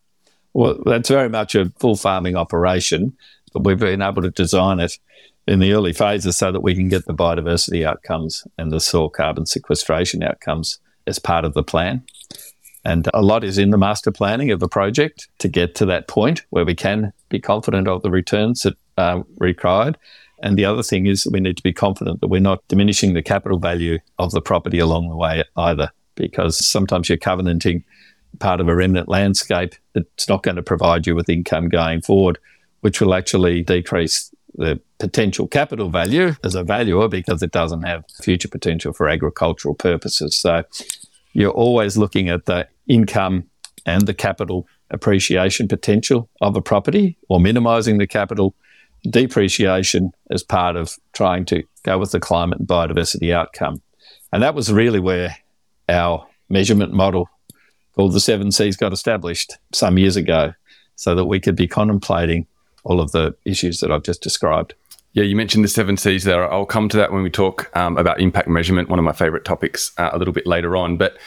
Well, 0.55 0.79
that's 0.85 1.09
very 1.09 1.29
much 1.29 1.55
a 1.55 1.71
full 1.79 1.97
farming 1.97 2.37
operation, 2.37 3.17
but 3.53 3.65
we've 3.65 3.79
been 3.79 4.03
able 4.03 4.23
to 4.23 4.31
design 4.31 4.81
it 4.81 4.99
in 5.49 5.59
the 5.59 5.73
early 5.73 5.93
phases 5.93 6.37
so 6.37 6.53
that 6.53 6.61
we 6.61 6.75
can 6.75 6.89
get 6.89 7.07
the 7.07 7.15
biodiversity 7.15 7.85
outcomes 7.87 8.47
and 8.59 8.71
the 8.71 8.81
soil 8.81 9.09
carbon 9.09 9.47
sequestration 9.47 10.23
outcomes 10.23 10.79
as 11.07 11.19
part 11.19 11.45
of 11.45 11.55
the 11.55 11.65
plan. 11.65 12.05
And 12.85 13.09
a 13.15 13.23
lot 13.23 13.45
is 13.45 13.59
in 13.59 13.71
the 13.71 13.79
master 13.79 14.11
planning 14.11 14.51
of 14.51 14.61
the 14.61 14.69
project 14.69 15.29
to 15.39 15.49
get 15.49 15.75
to 15.77 15.87
that 15.87 16.09
point 16.09 16.43
where 16.51 16.65
we 16.65 16.75
can 16.75 17.13
be 17.29 17.39
confident 17.39 17.87
of 17.87 18.03
the 18.03 18.11
returns 18.11 18.63
that 18.63 18.75
are 18.99 19.25
required. 19.39 19.97
And 20.43 20.59
the 20.59 20.65
other 20.65 20.83
thing 20.83 21.07
is 21.07 21.27
we 21.31 21.41
need 21.41 21.57
to 21.57 21.63
be 21.63 21.73
confident 21.73 22.21
that 22.21 22.27
we're 22.27 22.41
not 22.41 22.67
diminishing 22.67 23.15
the 23.15 23.23
capital 23.23 23.59
value 23.59 23.99
of 24.19 24.33
the 24.33 24.41
property 24.41 24.81
along 24.81 25.09
the 25.09 25.17
way 25.17 25.45
either, 25.57 25.91
because 26.17 26.65
sometimes 26.65 27.09
you're 27.09 27.19
covenanting 27.19 27.85
part 28.41 28.61
of 28.61 28.69
a 28.69 28.75
remnant 28.75 29.09
landscape 29.09 29.75
that's 29.93 30.29
not 30.29 30.43
going 30.43 30.57
to 30.57 30.63
provide 30.63 31.07
you 31.07 31.15
with 31.15 31.29
income 31.29 31.69
going 31.69 32.01
forward, 32.01 32.39
which 32.81 33.01
will 33.01 33.15
actually 33.15 33.63
decrease 33.63 34.35
the 34.55 34.81
potential 34.99 35.47
capital 35.47 35.89
value 35.89 36.35
as 36.43 36.55
a 36.55 36.65
valuer 36.65 37.09
because 37.09 37.43
it 37.43 37.53
doesn't 37.53 37.83
have 37.83 38.05
future 38.23 38.49
potential 38.49 38.93
for 38.93 39.09
agricultural 39.09 39.75
purposes. 39.75 40.37
So 40.37 40.65
you're 41.33 41.53
always 41.53 41.97
looking 41.97 42.29
at 42.29 42.47
the 42.47 42.69
income 42.89 43.45
and 43.87 44.07
the 44.07 44.15
capital 44.15 44.67
appreciation 44.91 45.69
potential 45.69 46.29
of 46.41 46.57
a 46.57 46.63
property 46.63 47.17
or 47.29 47.41
minimizing 47.41 47.99
the 47.99 48.07
capital 48.07 48.55
depreciation 49.11 50.13
as 50.31 50.43
part 50.43 50.77
of 50.77 50.97
trying 51.13 51.45
to 51.47 51.65
go 51.83 51.99
with 51.99 52.13
the 52.13 52.21
climate 52.21 52.59
and 52.59 52.69
biodiversity 52.69 53.33
outcome. 53.33 53.83
And 54.33 54.43
that 54.43 54.55
was 54.55 54.73
really 54.73 55.01
where 55.01 55.37
our 55.89 56.27
measurement 56.49 56.93
model 56.93 57.29
called 57.95 58.13
the 58.13 58.21
Seven 58.21 58.53
Cs 58.53 58.77
got 58.77 58.93
established 58.93 59.59
some 59.73 59.99
years 59.99 60.17
ago 60.17 60.53
so 60.97 61.15
that 61.15 61.25
we 61.25 61.41
could 61.41 61.57
be 61.57 61.67
contemplating 61.67 62.47
all 62.85 63.01
of 63.01 63.13
the 63.13 63.35
issues 63.45 63.81
that 63.81 63.91
I've 63.91 64.03
just 64.03 64.23
described. 64.23 64.75
Yeah, 65.15 65.25
you 65.25 65.37
mentioned 65.37 65.63
the 65.63 65.69
seven 65.69 65.99
C's 65.99 66.25
there. 66.25 66.51
I'll 66.51 66.65
come 66.65 66.89
to 66.89 66.97
that 66.97 67.13
when 67.13 67.23
we 67.23 67.29
talk 67.29 67.71
um, 67.77 67.99
about 67.99 68.21
impact 68.21 68.49
measurement, 68.49 68.89
one 68.89 68.99
of 68.99 69.05
my 69.05 69.13
favorite 69.13 69.45
topics, 69.45 69.93
uh, 69.99 70.09
a 70.13 70.19
little 70.19 70.33
bit 70.33 70.47
later 70.47 70.75
on. 70.75 70.97
But 70.97 71.19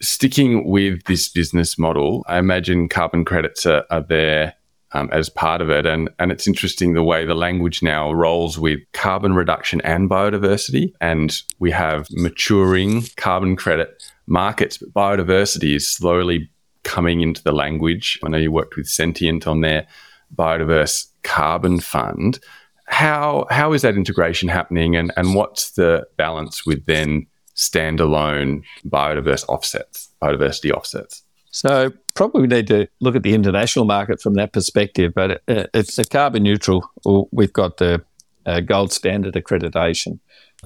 sticking 0.00 0.68
with 0.68 1.04
this 1.04 1.28
business 1.28 1.78
model, 1.78 2.24
I 2.28 2.38
imagine 2.38 2.88
carbon 2.88 3.24
credits 3.24 3.66
are, 3.66 3.84
are 3.90 4.02
there 4.02 4.54
um, 4.92 5.08
as 5.12 5.28
part 5.28 5.60
of 5.60 5.70
it. 5.70 5.86
And, 5.86 6.08
and 6.18 6.30
it's 6.32 6.46
interesting 6.46 6.94
the 6.94 7.02
way 7.02 7.26
the 7.26 7.34
language 7.34 7.82
now 7.82 8.12
rolls 8.12 8.58
with 8.58 8.80
carbon 8.92 9.34
reduction 9.34 9.80
and 9.82 10.08
biodiversity. 10.08 10.92
And 11.00 11.40
we 11.58 11.70
have 11.72 12.06
maturing 12.12 13.04
carbon 13.16 13.56
credit 13.56 14.02
markets, 14.26 14.78
but 14.78 14.94
biodiversity 14.94 15.74
is 15.74 15.90
slowly 15.90 16.48
coming 16.84 17.20
into 17.20 17.42
the 17.42 17.52
language. 17.52 18.18
I 18.24 18.28
know 18.28 18.38
you 18.38 18.52
worked 18.52 18.76
with 18.76 18.86
Sentient 18.86 19.46
on 19.46 19.60
their 19.60 19.86
biodiverse 20.34 21.08
carbon 21.22 21.80
fund. 21.80 22.38
How 22.86 23.46
how 23.50 23.72
is 23.72 23.82
that 23.82 23.96
integration 23.96 24.48
happening 24.48 24.94
and, 24.94 25.10
and 25.16 25.34
what's 25.34 25.70
the 25.72 26.06
balance 26.16 26.66
with 26.66 26.84
then 26.84 27.26
standalone 27.54 28.62
biodiverse 28.86 29.44
offsets, 29.48 30.10
biodiversity 30.22 30.72
offsets? 30.72 31.22
So 31.50 31.92
probably 32.14 32.42
we 32.42 32.48
need 32.48 32.66
to 32.66 32.88
look 33.00 33.14
at 33.14 33.22
the 33.22 33.34
international 33.34 33.84
market 33.84 34.20
from 34.20 34.34
that 34.34 34.52
perspective, 34.52 35.12
but 35.14 35.40
it's 35.46 35.98
a 35.98 36.04
carbon 36.04 36.42
neutral. 36.42 36.90
We've 37.30 37.52
got 37.52 37.76
the 37.76 38.02
uh, 38.44 38.60
gold 38.60 38.92
standard 38.92 39.34
accreditation 39.34 40.18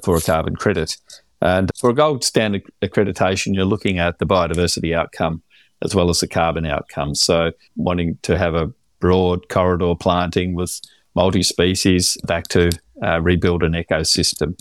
for 0.02 0.16
a 0.16 0.21
carbon 0.21 0.57
credit. 0.57 0.97
And 1.40 1.71
for 1.78 1.90
a 1.90 1.95
gold 1.95 2.25
standard 2.25 2.62
accreditation, 2.83 3.54
you're 3.54 3.64
looking 3.64 3.99
at 3.99 4.18
the 4.18 4.26
biodiversity 4.26 4.97
outcome 4.97 5.42
as 5.83 5.95
well 5.95 6.11
as 6.11 6.21
the 6.21 6.26
carbon 6.26 6.66
outcome. 6.66 7.14
So 7.14 7.52
wanting 7.76 8.18
to 8.23 8.37
have 8.37 8.54
a 8.54 8.73
broad 9.00 9.49
corridor 9.49 9.95
planting 9.95 10.54
with 10.54 10.80
multi-species 11.14 12.16
back 12.26 12.49
to 12.49 12.71
uh, 13.02 13.21
rebuild 13.21 13.62
an 13.62 13.73
ecosystem. 13.73 14.59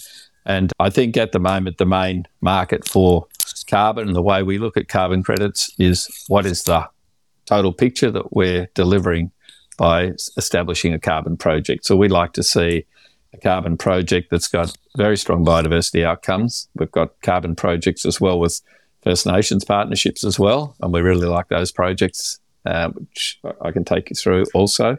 And 0.47 0.71
I 0.79 0.89
think 0.89 1.17
at 1.17 1.33
the 1.33 1.39
moment, 1.39 1.77
the 1.77 1.85
main 1.85 2.25
market 2.41 2.87
for 2.87 3.27
carbon 3.69 4.07
and 4.07 4.15
the 4.15 4.21
way 4.21 4.41
we 4.41 4.57
look 4.57 4.77
at 4.77 4.87
carbon 4.87 5.21
credits 5.21 5.69
is 5.77 6.07
what 6.29 6.45
is 6.45 6.63
the 6.63 6.89
total 7.45 7.73
picture 7.73 8.09
that 8.09 8.33
we're 8.33 8.69
delivering 8.73 9.31
by 9.77 10.13
establishing 10.37 10.93
a 10.93 10.99
carbon 10.99 11.35
project. 11.35 11.85
So 11.85 11.97
we 11.97 12.07
like 12.07 12.31
to 12.33 12.43
see 12.43 12.85
a 13.33 13.37
carbon 13.37 13.77
project 13.77 14.31
that's 14.31 14.47
got 14.47 14.75
very 14.95 15.17
strong 15.17 15.45
biodiversity 15.45 16.03
outcomes. 16.05 16.69
We've 16.75 16.91
got 16.91 17.21
carbon 17.21 17.55
projects 17.55 18.05
as 18.05 18.19
well 18.19 18.39
with 18.39 18.61
First 19.03 19.27
Nations 19.27 19.65
partnerships 19.65 20.23
as 20.23 20.39
well, 20.39 20.75
and 20.81 20.91
we 20.93 21.01
really 21.01 21.27
like 21.27 21.49
those 21.49 21.71
projects, 21.71 22.39
uh, 22.65 22.89
which 22.89 23.39
I 23.61 23.71
can 23.71 23.83
take 23.83 24.09
you 24.09 24.15
through 24.15 24.45
also. 24.53 24.97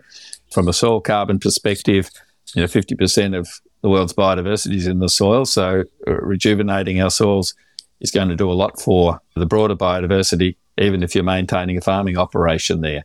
From 0.52 0.68
a 0.68 0.72
soil 0.72 1.00
carbon 1.00 1.38
perspective, 1.38 2.10
you 2.54 2.62
know, 2.62 2.68
50% 2.68 3.36
of 3.36 3.48
the 3.82 3.88
world's 3.88 4.12
biodiversity 4.12 4.76
is 4.76 4.86
in 4.86 4.98
the 4.98 5.08
soil, 5.08 5.44
so 5.44 5.84
uh, 6.06 6.12
rejuvenating 6.20 7.00
our 7.00 7.10
soils 7.10 7.54
is 8.00 8.10
going 8.10 8.28
to 8.28 8.36
do 8.36 8.50
a 8.50 8.54
lot 8.54 8.80
for 8.80 9.20
the 9.34 9.46
broader 9.46 9.76
biodiversity, 9.76 10.56
even 10.78 11.02
if 11.02 11.14
you're 11.14 11.24
maintaining 11.24 11.76
a 11.76 11.80
farming 11.80 12.16
operation 12.16 12.80
there. 12.80 13.04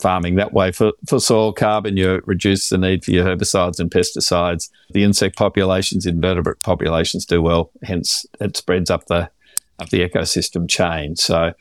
Farming 0.00 0.34
that 0.34 0.52
way 0.52 0.72
for, 0.72 0.92
for 1.06 1.20
soil 1.20 1.52
carbon, 1.52 1.96
you 1.96 2.20
reduce 2.26 2.68
the 2.68 2.78
need 2.78 3.04
for 3.04 3.12
your 3.12 3.24
herbicides 3.24 3.78
and 3.78 3.92
pesticides. 3.92 4.68
The 4.90 5.04
insect 5.04 5.36
populations, 5.36 6.04
invertebrate 6.04 6.62
populations 6.62 7.24
do 7.24 7.40
well, 7.40 7.70
hence 7.84 8.26
it 8.40 8.56
spreads 8.56 8.90
up 8.90 9.06
the 9.06 9.30
up 9.78 9.90
the 9.90 10.00
ecosystem 10.00 10.68
chain. 10.68 11.14
So 11.14 11.52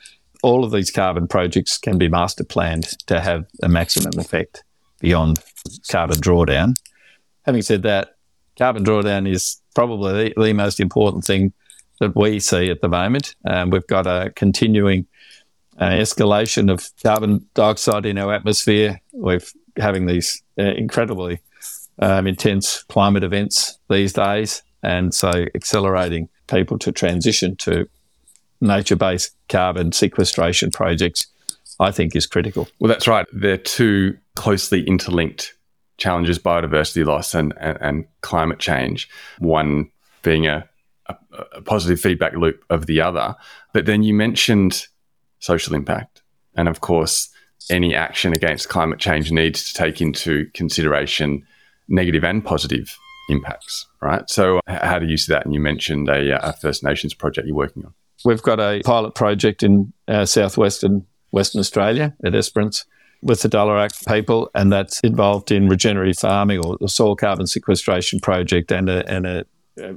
all 0.42 0.64
of 0.64 0.72
these 0.72 0.90
carbon 0.90 1.28
projects 1.28 1.78
can 1.78 2.00
be 2.00 2.10
master 2.10 2.44
planned 2.44 2.86
to 3.06 3.22
have 3.22 3.46
a 3.62 3.70
maximum 3.70 4.20
effect 4.20 4.64
beyond 5.00 5.40
carbon 5.90 6.18
drawdown. 6.18 6.76
Having 7.46 7.62
said 7.62 7.84
that, 7.84 8.13
carbon 8.58 8.84
drawdown 8.84 9.30
is 9.30 9.62
probably 9.76 10.30
the, 10.30 10.42
the 10.42 10.54
most 10.54 10.80
important 10.80 11.26
thing 11.26 11.54
that 12.00 12.16
we 12.16 12.40
see 12.40 12.70
at 12.70 12.82
the 12.82 12.90
moment. 12.90 13.36
Um, 13.46 13.70
we've 13.70 13.88
got 13.88 14.08
a 14.08 14.32
continuing 14.36 15.08
uh, 15.80 15.90
escalation 15.90 16.72
of 16.72 16.90
carbon 17.02 17.48
dioxide 17.54 18.06
in 18.06 18.18
our 18.18 18.34
atmosphere. 18.34 19.02
We're 19.12 19.42
having 19.78 20.06
these 20.06 20.42
uh, 20.60 20.64
incredibly 20.64 21.40
um, 22.00 22.28
intense 22.28 22.84
climate 22.84 23.24
events 23.24 23.78
these 23.90 24.14
days, 24.14 24.62
and 24.82 25.14
so 25.14 25.46
accelerating 25.56 26.30
people 26.48 26.78
to 26.80 26.92
transition 26.92 27.56
to 27.58 27.88
nature 28.62 28.96
based 28.96 29.36
carbon 29.50 29.92
sequestration 29.92 30.72
projects, 30.72 31.28
I 31.80 31.92
think, 31.92 32.16
is 32.16 32.26
critical. 32.26 32.68
Well, 32.80 32.90
that's 32.90 33.08
right. 33.08 33.28
They're 33.34 33.58
two 33.58 34.18
closely 34.36 34.84
interlinked 34.86 35.54
challenges 35.98 36.40
biodiversity 36.40 37.06
loss 37.06 37.34
and, 37.34 37.54
and, 37.60 37.78
and 37.82 38.06
climate 38.22 38.60
change, 38.60 39.10
one 39.40 39.90
being 40.22 40.48
a, 40.48 40.68
a, 41.08 41.16
a 41.54 41.62
positive 41.62 42.00
feedback 42.00 42.34
loop 42.36 42.64
of 42.70 42.86
the 42.86 43.02
other. 43.02 43.36
But 43.74 43.86
then 43.86 44.04
you 44.04 44.14
mentioned 44.14 44.88
social 45.40 45.76
impact. 45.76 46.22
And 46.56 46.68
of 46.68 46.82
course, 46.82 47.30
any 47.70 47.96
action 47.96 48.34
against 48.34 48.70
climate 48.70 49.00
change 49.00 49.32
needs 49.32 49.68
to 49.68 49.74
take 49.74 50.02
into 50.02 50.46
consideration 50.54 51.46
negative 51.88 52.24
and 52.24 52.44
positive 52.44 52.98
impacts, 53.30 53.88
right? 54.02 54.30
So, 54.30 54.60
how 54.68 55.00
do 55.00 55.06
you 55.06 55.18
see 55.18 55.34
that? 55.34 55.46
And 55.46 55.54
you 55.54 55.60
mentioned 55.60 56.10
a, 56.10 56.50
a 56.50 56.54
First 56.54 56.84
Nations 56.84 57.14
project 57.14 57.48
you're 57.48 57.56
working 57.56 57.86
on. 57.86 57.94
We've 58.26 58.42
got 58.42 58.60
a 58.60 58.82
pilot 58.84 59.16
project 59.16 59.64
in 59.64 59.94
uh, 60.08 60.26
southwestern 60.26 61.06
Western 61.32 61.60
Australia 61.60 62.16
at 62.24 62.36
Esperance 62.36 62.86
with 63.24 63.42
the 63.42 63.50
Dalarak 63.50 64.06
people, 64.08 64.50
and 64.54 64.72
that's 64.72 65.00
involved 65.02 65.52
in 65.52 65.70
regenerative 65.70 66.18
farming 66.18 66.66
or 66.66 66.78
the 66.80 66.90
soil 66.90 67.16
carbon 67.16 67.48
sequestration 67.48 68.20
project 68.20 68.72
and 68.72 68.90
a, 68.90 69.08
and 69.10 69.26
a 69.26 69.46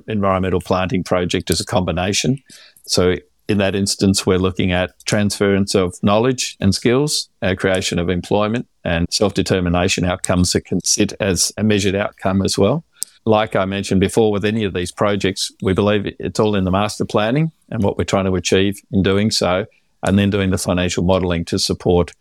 environmental 0.09 0.61
planting 0.61 1.05
project 1.05 1.51
as 1.51 1.61
a 1.61 1.65
combination. 1.65 2.43
So 2.87 3.17
in 3.49 3.59
that 3.59 3.75
instance, 3.75 4.25
we're 4.25 4.39
looking 4.39 4.73
at 4.73 4.93
transference 5.05 5.75
of 5.75 5.95
knowledge 6.03 6.57
and 6.61 6.75
skills, 6.75 7.29
uh, 7.43 7.55
creation 7.57 7.99
of 7.99 8.09
employment, 8.09 8.67
and 8.85 9.07
self 9.12 9.35
determination 9.35 10.05
outcomes 10.05 10.53
that 10.53 10.65
can 10.65 10.83
sit 10.85 11.12
as 11.21 11.53
a 11.57 11.62
measured 11.62 11.95
outcome 11.95 12.43
as 12.43 12.57
well 12.57 12.85
like 13.27 13.57
I 13.57 13.65
mentioned 13.65 14.01
before, 14.01 14.31
with 14.31 14.45
any 14.45 14.62
of 14.65 14.73
these 14.73 14.93
projects, 14.93 15.51
we 15.61 15.75
believe 15.75 16.15
it's 16.21 16.39
all 16.39 16.55
in 16.55 16.62
the 16.62 16.71
master 16.71 17.05
planning 17.05 17.51
and 17.71 17.83
what 17.83 17.99
we're 17.99 18.05
trying 18.05 18.25
to 18.27 18.37
achieve 18.37 18.81
in 18.93 19.03
doing 19.03 19.33
so, 19.33 19.67
and 20.07 20.19
then 20.19 20.31
doing 20.31 20.51
the 20.51 20.59
financial 20.59 21.05
modelling 21.05 21.45
to 21.47 21.59
support 21.59 22.12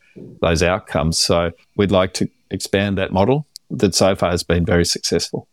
those 0.42 0.64
outcomes. 0.64 1.18
So 1.18 1.52
we'd 1.78 1.92
like 1.92 2.14
to 2.16 2.30
expand 2.52 2.98
that 2.98 3.12
model 3.12 3.48
that 3.70 3.96
so 3.96 4.16
far 4.16 4.32
has 4.32 4.44
been 4.44 4.66
very 4.66 4.86
successful. 4.86 5.48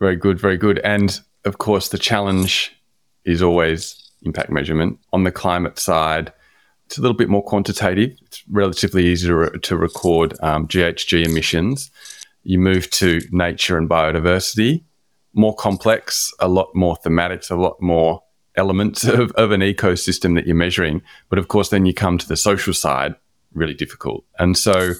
Very 0.00 0.16
good, 0.16 0.40
very 0.40 0.56
good. 0.56 0.78
And 0.80 1.20
of 1.44 1.58
course, 1.58 1.88
the 1.88 1.98
challenge 1.98 2.74
is 3.24 3.42
always 3.42 4.10
impact 4.22 4.50
measurement. 4.50 4.98
On 5.12 5.24
the 5.24 5.32
climate 5.32 5.78
side, 5.78 6.32
it's 6.86 6.98
a 6.98 7.00
little 7.00 7.16
bit 7.16 7.28
more 7.28 7.42
quantitative. 7.42 8.16
It's 8.22 8.42
relatively 8.48 9.06
easy 9.06 9.28
to, 9.28 9.36
re- 9.36 9.58
to 9.60 9.76
record 9.76 10.34
um, 10.42 10.66
GHG 10.68 11.24
emissions. 11.24 11.90
You 12.42 12.58
move 12.58 12.90
to 12.90 13.20
nature 13.30 13.78
and 13.78 13.88
biodiversity 13.88 14.82
more 15.34 15.54
complex, 15.54 16.32
a 16.38 16.48
lot 16.48 16.74
more 16.74 16.96
thematics, 16.96 17.50
a 17.50 17.56
lot 17.56 17.80
more 17.80 18.22
elements 18.56 19.04
of, 19.04 19.32
of 19.32 19.50
an 19.50 19.60
ecosystem 19.60 20.34
that 20.34 20.46
you're 20.46 20.56
measuring. 20.56 21.02
But 21.28 21.38
of 21.38 21.48
course, 21.48 21.70
then 21.70 21.86
you 21.86 21.94
come 21.94 22.18
to 22.18 22.28
the 22.28 22.36
social 22.36 22.74
side, 22.74 23.14
really 23.54 23.74
difficult. 23.74 24.24
And 24.38 24.56
so 24.56 24.94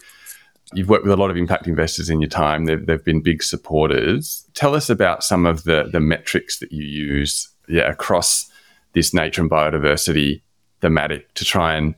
you've 0.73 0.89
worked 0.89 1.05
with 1.05 1.13
a 1.13 1.17
lot 1.17 1.31
of 1.31 1.37
impact 1.37 1.67
investors 1.67 2.11
in 2.11 2.21
your 2.21 2.31
time. 2.31 2.65
They've, 2.65 2.85
they've 2.85 3.05
been 3.05 3.23
big 3.23 3.43
supporters. 3.43 4.47
Tell 4.55 4.75
us 4.75 4.89
about 4.89 5.23
some 5.23 5.47
of 5.47 5.65
the, 5.65 5.89
the 5.91 6.01
metrics 6.01 6.59
that 6.59 6.73
you 6.73 6.85
use 6.85 7.49
yeah, 7.69 7.91
across 7.91 8.51
this 8.93 9.15
nature 9.15 9.43
and 9.43 9.51
biodiversity 9.51 10.43
thematic 10.81 11.33
to 11.35 11.45
try 11.45 11.75
and 11.75 11.95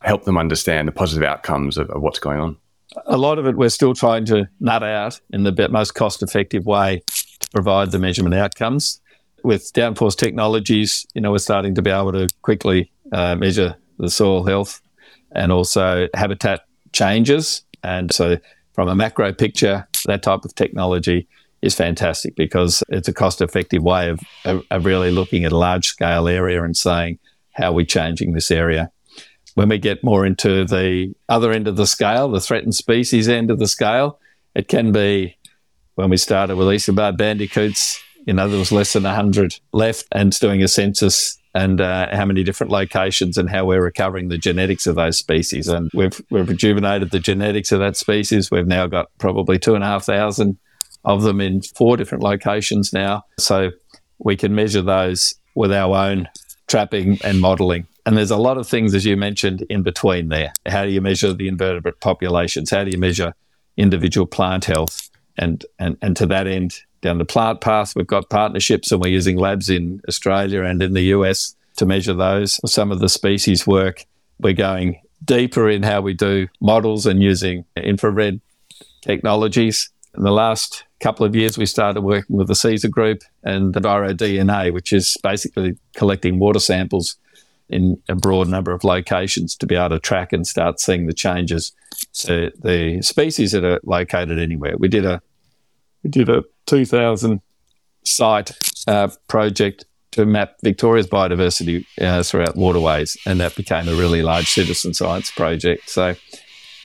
help 0.00 0.24
them 0.24 0.38
understand 0.38 0.86
the 0.86 0.92
positive 0.92 1.28
outcomes 1.28 1.76
of, 1.76 1.90
of 1.90 2.02
what's 2.02 2.18
going 2.18 2.40
on. 2.40 2.56
A 3.06 3.18
lot 3.18 3.38
of 3.38 3.46
it 3.46 3.56
we're 3.56 3.68
still 3.68 3.94
trying 3.94 4.24
to 4.26 4.48
nut 4.60 4.82
out 4.82 5.20
in 5.30 5.42
the 5.42 5.68
most 5.70 5.94
cost 5.94 6.22
effective 6.22 6.64
way 6.64 7.02
to 7.40 7.48
provide 7.50 7.90
the 7.90 7.98
measurement 7.98 8.34
outcomes. 8.34 9.00
With 9.44 9.72
downforce 9.72 10.16
technologies, 10.16 11.06
you 11.14 11.20
know, 11.20 11.30
we're 11.30 11.38
starting 11.38 11.74
to 11.76 11.82
be 11.82 11.90
able 11.90 12.12
to 12.12 12.28
quickly 12.42 12.90
uh, 13.12 13.36
measure 13.36 13.76
the 13.98 14.10
soil 14.10 14.44
health 14.44 14.80
and 15.32 15.52
also 15.52 16.08
habitat 16.14 16.62
changes. 16.92 17.62
And 17.82 18.12
so, 18.12 18.38
from 18.72 18.88
a 18.88 18.94
macro 18.94 19.32
picture, 19.32 19.86
that 20.06 20.22
type 20.22 20.44
of 20.44 20.54
technology 20.54 21.26
is 21.62 21.74
fantastic 21.74 22.36
because 22.36 22.82
it's 22.88 23.08
a 23.08 23.12
cost 23.12 23.40
effective 23.40 23.82
way 23.82 24.08
of, 24.10 24.20
of, 24.44 24.84
really 24.84 25.10
looking 25.10 25.44
at 25.44 25.52
a 25.52 25.56
large 25.56 25.88
scale 25.88 26.28
area 26.28 26.62
and 26.62 26.76
saying, 26.76 27.18
how 27.52 27.70
are 27.70 27.72
we 27.72 27.84
changing 27.84 28.32
this 28.32 28.50
area? 28.50 28.90
When 29.54 29.68
we 29.68 29.78
get 29.78 30.04
more 30.04 30.24
into 30.24 30.64
the 30.64 31.14
other 31.28 31.50
end 31.50 31.66
of 31.66 31.76
the 31.76 31.86
scale, 31.86 32.30
the 32.30 32.40
threatened 32.40 32.76
species 32.76 33.28
end 33.28 33.50
of 33.50 33.58
the 33.58 33.66
scale, 33.66 34.20
it 34.54 34.68
can 34.68 34.92
be 34.92 35.36
when 35.96 36.10
we 36.10 36.16
started 36.16 36.54
with 36.54 36.94
barred 36.94 37.16
bandicoots, 37.16 38.00
you 38.28 38.34
know, 38.34 38.46
there 38.46 38.58
was 38.58 38.70
less 38.70 38.92
than 38.92 39.04
100 39.04 39.58
left 39.72 40.04
and 40.12 40.38
doing 40.38 40.62
a 40.62 40.68
census 40.68 41.38
and 41.54 41.80
uh, 41.80 42.14
how 42.14 42.26
many 42.26 42.44
different 42.44 42.70
locations 42.70 43.38
and 43.38 43.48
how 43.48 43.64
we're 43.64 43.82
recovering 43.82 44.28
the 44.28 44.36
genetics 44.36 44.86
of 44.86 44.96
those 44.96 45.16
species. 45.16 45.66
And 45.66 45.90
we've, 45.94 46.20
we've 46.28 46.46
rejuvenated 46.46 47.10
the 47.10 47.20
genetics 47.20 47.72
of 47.72 47.80
that 47.80 47.96
species. 47.96 48.50
We've 48.50 48.66
now 48.66 48.86
got 48.86 49.08
probably 49.16 49.58
two 49.58 49.74
and 49.74 49.82
a 49.82 49.86
half 49.86 50.04
thousand 50.04 50.58
of 51.06 51.22
them 51.22 51.40
in 51.40 51.62
four 51.62 51.96
different 51.96 52.22
locations 52.22 52.92
now. 52.92 53.22
So 53.38 53.70
we 54.18 54.36
can 54.36 54.54
measure 54.54 54.82
those 54.82 55.34
with 55.54 55.72
our 55.72 55.96
own 55.96 56.28
trapping 56.66 57.18
and 57.24 57.40
modelling. 57.40 57.86
And 58.04 58.14
there's 58.14 58.30
a 58.30 58.36
lot 58.36 58.58
of 58.58 58.68
things, 58.68 58.94
as 58.94 59.06
you 59.06 59.16
mentioned, 59.16 59.64
in 59.70 59.82
between 59.82 60.28
there. 60.28 60.52
How 60.66 60.84
do 60.84 60.90
you 60.90 61.00
measure 61.00 61.32
the 61.32 61.48
invertebrate 61.48 62.00
populations? 62.00 62.68
How 62.68 62.84
do 62.84 62.90
you 62.90 62.98
measure 62.98 63.32
individual 63.78 64.26
plant 64.26 64.66
health? 64.66 65.08
And, 65.38 65.64
and, 65.78 65.96
and 66.02 66.14
to 66.18 66.26
that 66.26 66.46
end, 66.46 66.82
down 67.00 67.18
the 67.18 67.24
plant 67.24 67.60
path, 67.60 67.94
we've 67.94 68.06
got 68.06 68.30
partnerships 68.30 68.90
and 68.90 69.00
we're 69.00 69.12
using 69.12 69.36
labs 69.36 69.70
in 69.70 70.00
Australia 70.08 70.62
and 70.62 70.82
in 70.82 70.94
the 70.94 71.02
US 71.14 71.54
to 71.76 71.86
measure 71.86 72.14
those. 72.14 72.60
Some 72.70 72.90
of 72.90 73.00
the 73.00 73.08
species 73.08 73.66
work. 73.66 74.04
We're 74.40 74.52
going 74.52 75.00
deeper 75.24 75.68
in 75.68 75.82
how 75.82 76.00
we 76.00 76.14
do 76.14 76.48
models 76.60 77.06
and 77.06 77.22
using 77.22 77.64
infrared 77.76 78.40
technologies. 79.02 79.90
In 80.16 80.24
the 80.24 80.32
last 80.32 80.84
couple 81.00 81.24
of 81.24 81.36
years, 81.36 81.56
we 81.56 81.66
started 81.66 82.00
working 82.00 82.36
with 82.36 82.48
the 82.48 82.54
CESAR 82.54 82.90
group 82.90 83.22
and 83.44 83.74
the 83.74 83.80
DNA, 83.80 84.72
which 84.72 84.92
is 84.92 85.16
basically 85.22 85.76
collecting 85.94 86.38
water 86.38 86.58
samples 86.58 87.16
in 87.68 88.00
a 88.08 88.14
broad 88.14 88.48
number 88.48 88.72
of 88.72 88.82
locations 88.82 89.54
to 89.56 89.66
be 89.66 89.76
able 89.76 89.90
to 89.90 89.98
track 89.98 90.32
and 90.32 90.46
start 90.46 90.80
seeing 90.80 91.06
the 91.06 91.12
changes 91.12 91.72
to 92.14 92.50
the 92.62 93.00
species 93.02 93.52
that 93.52 93.64
are 93.64 93.80
located 93.84 94.38
anywhere. 94.38 94.76
We 94.78 94.88
did 94.88 95.04
a 95.04 95.20
did 96.08 96.28
a 96.28 96.44
2000 96.66 97.40
site 98.04 98.52
uh, 98.86 99.08
project 99.28 99.84
to 100.12 100.24
map 100.24 100.56
Victoria's 100.62 101.06
biodiversity 101.06 101.84
uh, 102.00 102.22
throughout 102.22 102.56
waterways, 102.56 103.16
and 103.26 103.40
that 103.40 103.54
became 103.54 103.88
a 103.88 103.94
really 103.94 104.22
large 104.22 104.48
citizen 104.48 104.94
science 104.94 105.30
project. 105.30 105.88
So 105.90 106.14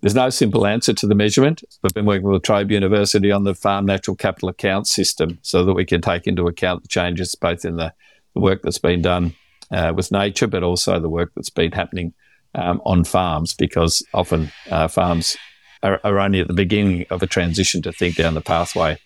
there's 0.02 0.16
no 0.16 0.30
simple 0.30 0.68
answer 0.68 0.94
to 0.94 1.08
the 1.08 1.16
measurement. 1.16 1.64
We've 1.82 1.94
been 1.94 2.06
working 2.06 2.28
with 2.28 2.44
Trobe 2.44 2.72
University 2.72 3.32
on 3.32 3.46
the 3.46 3.56
farm 3.56 3.86
natural 3.86 4.18
capital 4.18 4.50
account 4.50 4.88
system 4.88 5.40
so 5.42 5.64
that 5.64 5.74
we 5.74 5.86
can 5.86 6.02
take 6.02 6.28
into 6.28 6.48
account 6.48 6.82
the 6.82 6.90
changes 6.90 7.36
both 7.36 7.64
in 7.64 7.78
the, 7.78 7.94
the 8.34 8.42
work 8.42 8.62
that's 8.62 8.78
been 8.78 9.02
done 9.02 9.34
uh, 9.72 9.94
with 9.96 10.12
nature, 10.12 10.48
but 10.48 10.62
also 10.62 11.00
the 11.00 11.10
work 11.10 11.32
that's 11.36 11.50
been 11.50 11.72
happening 11.72 12.14
um, 12.56 12.82
on 12.86 13.04
farms, 13.04 13.54
because 13.54 14.06
often 14.14 14.52
uh, 14.70 14.88
farms 14.88 15.38
are, 15.84 16.00
are, 16.04 16.20
only 16.20 16.40
at 16.40 16.48
the 16.48 16.54
beginning 16.54 17.06
of 17.10 17.22
a 17.22 17.28
transition 17.28 17.82
to 17.84 17.92
think 17.92 18.16
down 18.16 18.34
the 18.34 18.42
pathway 18.42 18.98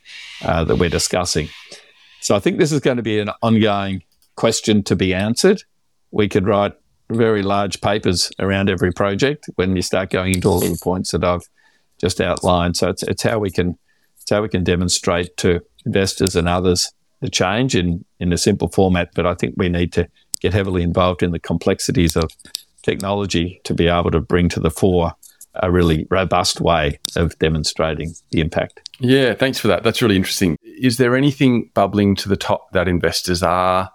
uh, 0.44 0.64
that 0.64 0.78
we're 0.78 0.90
discussing. 0.90 1.50
So 2.22 2.36
I 2.36 2.40
think 2.40 2.58
this 2.58 2.72
is 2.72 2.80
going 2.80 2.98
to 2.98 3.04
be 3.04 3.20
an 3.20 3.32
ongoing 3.42 4.04
question 4.36 4.84
to 4.84 4.96
be 4.96 5.14
answered. 5.14 5.64
We 6.12 6.30
could 6.30 6.46
write 6.46 6.74
very 7.10 7.42
large 7.42 7.82
papers 7.82 8.32
around 8.40 8.70
every 8.70 8.92
project 8.92 9.50
when 9.56 9.76
you 9.76 9.82
start 9.82 10.10
going 10.10 10.36
into 10.36 10.48
all 10.48 10.64
of 10.64 10.70
the 10.70 10.80
points 10.82 11.12
that 11.12 11.24
I've 11.24 11.48
just 12.00 12.22
outlined. 12.22 12.78
So 12.78 12.90
it's, 12.90 13.04
it's 13.04 13.24
how 13.24 13.40
we 13.40 13.50
can 13.50 13.78
it's 14.22 14.30
how 14.30 14.42
we 14.42 14.50
can 14.50 14.64
demonstrate 14.64 15.38
to 15.38 15.62
investors 15.86 16.36
and 16.36 16.50
others 16.50 16.92
the 17.22 17.30
change 17.30 17.76
in, 17.76 18.04
in 18.20 18.34
a 18.34 18.38
simple 18.38 18.68
format. 18.68 19.10
But 19.16 19.26
I 19.26 19.36
think 19.36 19.56
we 19.58 19.70
need 19.70 19.94
to 19.94 20.08
get 20.42 20.54
heavily 20.54 20.84
involved 20.84 21.24
in 21.24 21.32
the 21.32 21.40
complexities 21.40 22.16
of 22.16 22.30
technology 22.84 23.62
to 23.64 23.74
be 23.74 23.88
able 23.88 24.12
to 24.12 24.20
bring 24.20 24.50
to 24.50 24.60
the 24.60 24.70
fore 24.70 25.14
a 25.62 25.72
really 25.72 26.08
robust 26.10 26.62
way 26.62 27.00
of 27.16 27.38
demonstrating 27.40 28.14
the 28.32 28.40
impact. 28.40 28.90
Yeah, 29.00 29.34
thanks 29.34 29.60
for 29.60 29.68
that. 29.68 29.84
That's 29.84 30.02
really 30.02 30.16
interesting. 30.16 30.58
Is 30.64 30.98
there 30.98 31.16
anything 31.16 31.70
bubbling 31.74 32.16
to 32.18 32.30
the 32.30 32.38
top 32.38 32.72
that 32.74 32.88
investors 32.88 33.44
are 33.44 33.92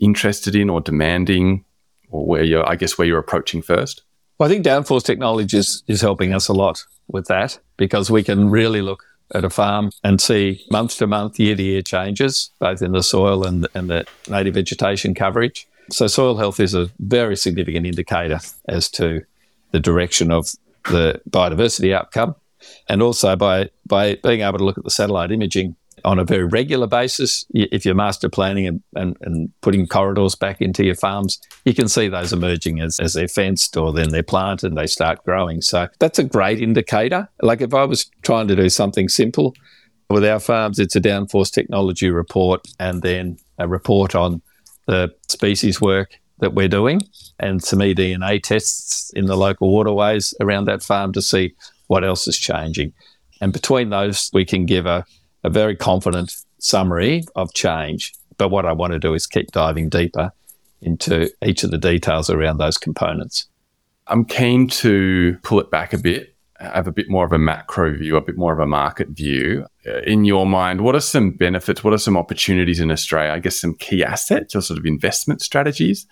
interested 0.00 0.54
in 0.54 0.68
or 0.68 0.80
demanding 0.80 1.64
or 2.10 2.26
where 2.26 2.42
you're, 2.42 2.68
I 2.68 2.76
guess, 2.76 2.98
where 2.98 3.06
you're 3.06 3.18
approaching 3.18 3.62
first? 3.62 4.02
Well, 4.38 4.48
I 4.48 4.52
think 4.52 4.64
downforce 4.64 5.04
technology 5.04 5.56
is, 5.56 5.82
is 5.86 6.00
helping 6.00 6.34
us 6.34 6.48
a 6.48 6.52
lot 6.52 6.84
with 7.08 7.26
that 7.26 7.58
because 7.76 8.10
we 8.10 8.22
can 8.22 8.50
really 8.50 8.82
look 8.82 9.04
at 9.34 9.44
a 9.44 9.50
farm 9.50 9.90
and 10.04 10.20
see 10.20 10.64
month 10.70 10.98
to 10.98 11.06
month, 11.06 11.38
year 11.38 11.56
to 11.56 11.62
year 11.62 11.82
changes, 11.82 12.50
both 12.58 12.82
in 12.82 12.92
the 12.92 13.02
soil 13.02 13.46
and, 13.46 13.66
and 13.74 13.88
the 13.88 14.04
native 14.28 14.54
vegetation 14.54 15.14
coverage. 15.14 15.66
So, 15.90 16.06
soil 16.06 16.36
health 16.36 16.60
is 16.60 16.74
a 16.74 16.90
very 16.98 17.36
significant 17.36 17.86
indicator 17.86 18.40
as 18.68 18.88
to 18.90 19.22
the 19.72 19.80
direction 19.80 20.30
of 20.30 20.48
the 20.84 21.20
biodiversity 21.28 21.94
outcome. 21.94 22.34
And 22.88 23.02
also 23.02 23.34
by, 23.34 23.70
by 23.86 24.16
being 24.22 24.42
able 24.42 24.58
to 24.58 24.64
look 24.64 24.78
at 24.78 24.84
the 24.84 24.90
satellite 24.90 25.32
imaging 25.32 25.76
on 26.04 26.18
a 26.18 26.24
very 26.24 26.44
regular 26.44 26.86
basis. 26.86 27.46
If 27.50 27.84
you're 27.84 27.94
master 27.94 28.28
planning 28.28 28.66
and, 28.66 28.82
and, 28.94 29.16
and, 29.20 29.52
putting 29.60 29.86
corridors 29.86 30.34
back 30.34 30.60
into 30.60 30.84
your 30.84 30.94
farms, 30.94 31.40
you 31.64 31.74
can 31.74 31.88
see 31.88 32.08
those 32.08 32.32
emerging 32.32 32.80
as, 32.80 32.98
as 32.98 33.12
they're 33.12 33.28
fenced 33.28 33.76
or 33.76 33.92
then 33.92 34.10
they're 34.10 34.22
planted 34.22 34.68
and 34.68 34.78
they 34.78 34.86
start 34.86 35.24
growing. 35.24 35.60
So 35.60 35.88
that's 35.98 36.18
a 36.18 36.24
great 36.24 36.60
indicator. 36.60 37.28
Like 37.42 37.60
if 37.60 37.74
I 37.74 37.84
was 37.84 38.10
trying 38.22 38.48
to 38.48 38.56
do 38.56 38.68
something 38.68 39.08
simple 39.08 39.54
with 40.10 40.24
our 40.24 40.40
farms, 40.40 40.78
it's 40.78 40.96
a 40.96 41.00
downforce 41.00 41.52
technology 41.52 42.10
report 42.10 42.66
and 42.78 43.02
then 43.02 43.36
a 43.58 43.68
report 43.68 44.14
on 44.14 44.42
the 44.86 45.14
species 45.28 45.80
work 45.80 46.18
that 46.42 46.52
we're 46.52 46.68
doing 46.68 47.00
and 47.40 47.64
some 47.64 47.78
eDNA 47.78 48.42
tests 48.42 49.10
in 49.14 49.24
the 49.24 49.36
local 49.36 49.72
waterways 49.72 50.34
around 50.40 50.66
that 50.66 50.82
farm 50.82 51.12
to 51.14 51.22
see 51.22 51.54
what 51.86 52.04
else 52.04 52.28
is 52.28 52.36
changing. 52.36 52.92
And 53.40 53.52
between 53.52 53.88
those, 53.88 54.28
we 54.34 54.44
can 54.44 54.66
give 54.66 54.84
a 54.84 55.06
a 55.44 55.50
very 55.50 55.76
confident 55.76 56.34
summary 56.58 57.24
of 57.34 57.52
change. 57.54 58.12
But 58.38 58.50
what 58.50 58.66
I 58.66 58.72
want 58.72 58.92
to 58.92 58.98
do 58.98 59.14
is 59.14 59.26
keep 59.26 59.50
diving 59.52 59.88
deeper 59.88 60.32
into 60.80 61.30
each 61.44 61.64
of 61.64 61.70
the 61.70 61.78
details 61.78 62.30
around 62.30 62.58
those 62.58 62.78
components. 62.78 63.46
I'm 64.08 64.24
keen 64.24 64.68
to 64.68 65.38
pull 65.42 65.60
it 65.60 65.70
back 65.70 65.92
a 65.92 65.98
bit, 65.98 66.31
have 66.62 66.86
a 66.86 66.92
bit 66.92 67.08
more 67.08 67.24
of 67.24 67.32
a 67.32 67.38
macro 67.38 67.96
view, 67.96 68.16
a 68.16 68.20
bit 68.20 68.36
more 68.36 68.52
of 68.52 68.58
a 68.58 68.66
market 68.66 69.08
view. 69.08 69.66
Uh, 69.86 70.00
in 70.00 70.24
your 70.24 70.46
mind, 70.46 70.80
what 70.80 70.94
are 70.94 71.00
some 71.00 71.32
benefits? 71.32 71.82
What 71.82 71.92
are 71.92 71.98
some 71.98 72.16
opportunities 72.16 72.80
in 72.80 72.90
Australia? 72.90 73.32
I 73.32 73.38
guess 73.38 73.60
some 73.60 73.74
key 73.74 74.04
assets 74.04 74.54
or 74.54 74.60
sort 74.60 74.78
of 74.78 74.86
investment 74.86 75.42
strategies 75.42 76.06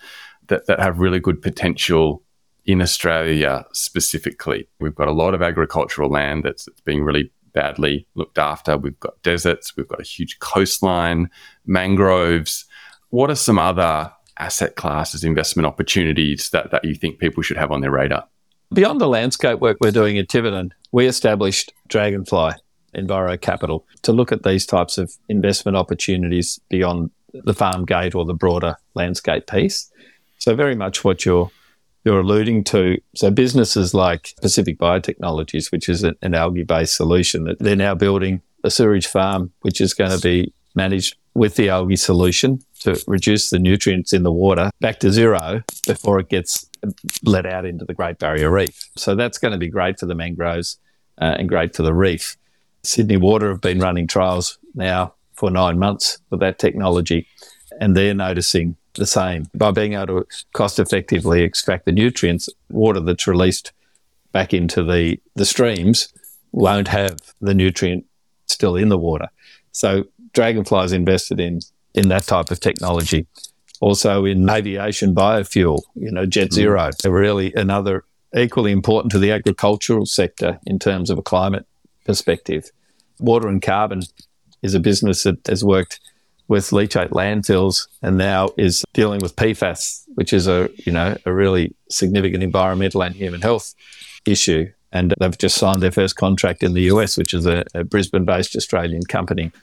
that, 0.47 0.67
that 0.67 0.79
have 0.79 0.99
really 0.99 1.19
good 1.19 1.41
potential 1.41 2.23
in 2.65 2.81
Australia 2.81 3.65
specifically. 3.73 4.67
We've 4.79 4.95
got 4.95 5.07
a 5.07 5.13
lot 5.13 5.33
of 5.33 5.41
agricultural 5.41 6.09
land 6.09 6.43
that's, 6.43 6.65
that's 6.65 6.81
being 6.81 7.03
really 7.03 7.31
badly 7.53 8.07
looked 8.15 8.37
after. 8.37 8.77
We've 8.77 8.99
got 8.99 9.21
deserts, 9.23 9.75
we've 9.75 9.87
got 9.87 9.99
a 9.99 10.03
huge 10.03 10.39
coastline, 10.39 11.29
mangroves. 11.65 12.65
What 13.09 13.29
are 13.29 13.35
some 13.35 13.59
other 13.59 14.11
asset 14.37 14.75
classes, 14.75 15.23
investment 15.23 15.65
opportunities 15.65 16.49
that, 16.51 16.71
that 16.71 16.85
you 16.85 16.95
think 16.95 17.19
people 17.19 17.43
should 17.43 17.57
have 17.57 17.71
on 17.71 17.81
their 17.81 17.91
radar? 17.91 18.27
Beyond 18.73 19.01
the 19.01 19.07
landscape 19.07 19.59
work 19.59 19.77
we're 19.81 19.91
doing 19.91 20.17
at 20.17 20.29
Tiverton, 20.29 20.73
we 20.93 21.05
established 21.05 21.73
Dragonfly 21.89 22.53
Enviro 22.95 23.39
Capital 23.39 23.85
to 24.03 24.13
look 24.13 24.31
at 24.31 24.43
these 24.43 24.65
types 24.65 24.97
of 24.97 25.13
investment 25.27 25.75
opportunities 25.75 26.57
beyond 26.69 27.11
the 27.33 27.53
farm 27.53 27.83
gate 27.83 28.15
or 28.15 28.23
the 28.23 28.33
broader 28.33 28.77
landscape 28.93 29.47
piece. 29.47 29.91
So, 30.37 30.55
very 30.55 30.75
much 30.75 31.03
what 31.03 31.25
you're 31.25 31.51
you're 32.03 32.21
alluding 32.21 32.63
to. 32.63 32.97
So 33.13 33.29
businesses 33.29 33.93
like 33.93 34.33
Pacific 34.41 34.79
Biotechnologies, 34.79 35.71
which 35.71 35.87
is 35.87 36.03
an 36.03 36.33
algae-based 36.33 36.95
solution, 36.95 37.43
that 37.43 37.59
they're 37.59 37.75
now 37.75 37.93
building 37.93 38.41
a 38.63 38.71
sewage 38.71 39.05
farm, 39.05 39.51
which 39.61 39.79
is 39.79 39.93
going 39.93 40.09
to 40.09 40.19
be 40.19 40.53
managed 40.75 41.15
with 41.33 41.55
the 41.55 41.69
algae 41.69 41.95
solution 41.95 42.61
to 42.79 43.01
reduce 43.07 43.49
the 43.49 43.59
nutrients 43.59 44.13
in 44.13 44.23
the 44.23 44.31
water 44.31 44.69
back 44.79 44.99
to 44.99 45.11
zero 45.11 45.63
before 45.85 46.19
it 46.19 46.29
gets 46.29 46.69
let 47.23 47.45
out 47.45 47.65
into 47.65 47.85
the 47.85 47.93
Great 47.93 48.17
Barrier 48.19 48.51
Reef. 48.51 48.89
So 48.97 49.15
that's 49.15 49.37
going 49.37 49.53
to 49.53 49.57
be 49.57 49.69
great 49.69 49.99
for 49.99 50.07
the 50.07 50.15
mangroves 50.15 50.77
uh, 51.19 51.35
and 51.37 51.47
great 51.47 51.75
for 51.75 51.83
the 51.83 51.93
reef. 51.93 52.35
Sydney 52.83 53.17
Water 53.17 53.49
have 53.49 53.61
been 53.61 53.79
running 53.79 54.07
trials 54.07 54.57
now 54.73 55.13
for 55.33 55.51
nine 55.51 55.77
months 55.77 56.17
with 56.29 56.39
that 56.39 56.59
technology, 56.59 57.27
and 57.79 57.95
they're 57.95 58.13
noticing 58.13 58.75
the 58.95 59.05
same. 59.05 59.47
By 59.53 59.71
being 59.71 59.93
able 59.93 60.07
to 60.23 60.27
cost 60.53 60.79
effectively 60.79 61.43
extract 61.43 61.85
the 61.85 61.91
nutrients, 61.91 62.49
water 62.69 62.99
that's 62.99 63.27
released 63.27 63.71
back 64.31 64.53
into 64.53 64.83
the, 64.83 65.19
the 65.35 65.45
streams 65.45 66.11
won't 66.51 66.87
have 66.87 67.19
the 67.39 67.53
nutrient 67.53 68.05
still 68.47 68.75
in 68.75 68.89
the 68.89 68.97
water. 68.97 69.29
So 69.71 70.05
Dragonfly's 70.33 70.91
invested 70.91 71.39
in 71.39 71.59
in 71.93 72.07
that 72.09 72.23
type 72.23 72.51
of 72.51 72.59
technology. 72.59 73.27
Also 73.81 74.25
in 74.25 74.49
aviation 74.49 75.13
biofuel, 75.13 75.81
you 75.95 76.11
know, 76.11 76.25
Jet 76.25 76.49
mm. 76.49 76.53
Zero, 76.53 76.89
really 77.05 77.53
another 77.53 78.05
equally 78.35 78.71
important 78.71 79.11
to 79.11 79.19
the 79.19 79.31
agricultural 79.31 80.05
sector 80.05 80.59
in 80.65 80.79
terms 80.79 81.09
of 81.09 81.17
a 81.17 81.21
climate 81.21 81.65
perspective. 82.05 82.71
Water 83.19 83.47
and 83.47 83.61
carbon 83.61 84.03
is 84.61 84.73
a 84.73 84.79
business 84.79 85.23
that 85.23 85.45
has 85.47 85.63
worked 85.63 85.99
with 86.47 86.69
leachate 86.71 87.09
landfills 87.09 87.87
and 88.01 88.17
now 88.17 88.49
is 88.57 88.83
dealing 88.93 89.21
with 89.21 89.35
PFAS, 89.35 90.03
which 90.15 90.33
is 90.33 90.47
a 90.47 90.69
you 90.85 90.91
know 90.91 91.17
a 91.25 91.33
really 91.33 91.73
significant 91.89 92.43
environmental 92.43 93.03
and 93.03 93.15
human 93.15 93.41
health 93.41 93.73
issue. 94.25 94.71
And 94.93 95.13
they've 95.19 95.37
just 95.37 95.57
signed 95.57 95.81
their 95.81 95.91
first 95.91 96.17
contract 96.17 96.63
in 96.63 96.73
the 96.73 96.81
US, 96.93 97.17
which 97.17 97.33
is 97.33 97.45
a, 97.45 97.63
a 97.73 97.85
Brisbane-based 97.85 98.57
Australian 98.57 99.03
company. 99.03 99.53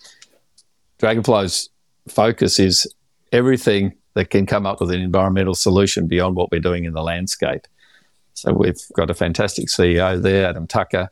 Dragonfly's 0.99 1.69
focus 2.09 2.59
is 2.59 2.93
everything 3.33 3.95
that 4.15 4.31
can 4.31 4.47
come 4.47 4.67
up 4.67 4.81
with 4.81 4.91
an 4.91 5.01
environmental 5.01 5.55
solution 5.55 6.09
beyond 6.09 6.35
what 6.35 6.51
we're 6.51 6.61
doing 6.61 6.85
in 6.85 6.93
the 6.93 7.03
landscape. 7.03 7.67
So 8.35 8.53
we've 8.53 8.81
got 8.95 9.11
a 9.11 9.15
fantastic 9.15 9.69
CEO 9.69 10.21
there, 10.21 10.49
Adam 10.49 10.67
Tucker, 10.67 11.09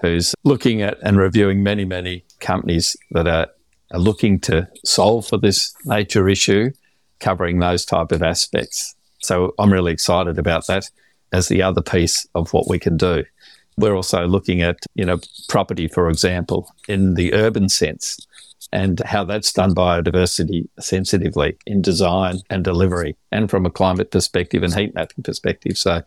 who's 0.00 0.34
looking 0.44 0.82
at 0.82 0.98
and 1.02 1.18
reviewing 1.18 1.62
many, 1.62 1.84
many 1.84 2.24
companies 2.40 2.96
that 3.12 3.26
are, 3.26 3.48
are 3.92 3.98
looking 3.98 4.40
to 4.40 4.68
solve 4.84 5.26
for 5.26 5.38
this 5.38 5.74
nature 5.84 6.28
issue, 6.28 6.70
covering 7.18 7.58
those 7.58 7.84
type 7.84 8.12
of 8.12 8.22
aspects. 8.22 8.94
So 9.20 9.54
I'm 9.58 9.72
really 9.72 9.92
excited 9.92 10.38
about 10.38 10.66
that 10.66 10.84
as 11.32 11.48
the 11.48 11.62
other 11.62 11.82
piece 11.82 12.26
of 12.34 12.52
what 12.52 12.68
we 12.68 12.78
can 12.78 12.96
do. 12.96 13.24
We're 13.76 13.94
also 13.94 14.26
looking 14.26 14.62
at, 14.62 14.78
you 14.94 15.04
know, 15.04 15.20
property, 15.48 15.88
for 15.88 16.08
example, 16.08 16.70
in 16.88 17.14
the 17.14 17.32
urban 17.34 17.68
sense 17.68 18.18
and 18.72 19.00
how 19.00 19.24
that's 19.24 19.52
done 19.52 19.74
biodiversity 19.74 20.68
sensitively 20.78 21.56
in 21.66 21.82
design 21.82 22.38
and 22.50 22.62
delivery 22.64 23.16
and 23.32 23.50
from 23.50 23.66
a 23.66 23.70
climate 23.70 24.10
perspective 24.10 24.62
and 24.62 24.74
heat 24.74 24.94
mapping 24.94 25.24
perspective. 25.24 25.76
So 25.76 26.02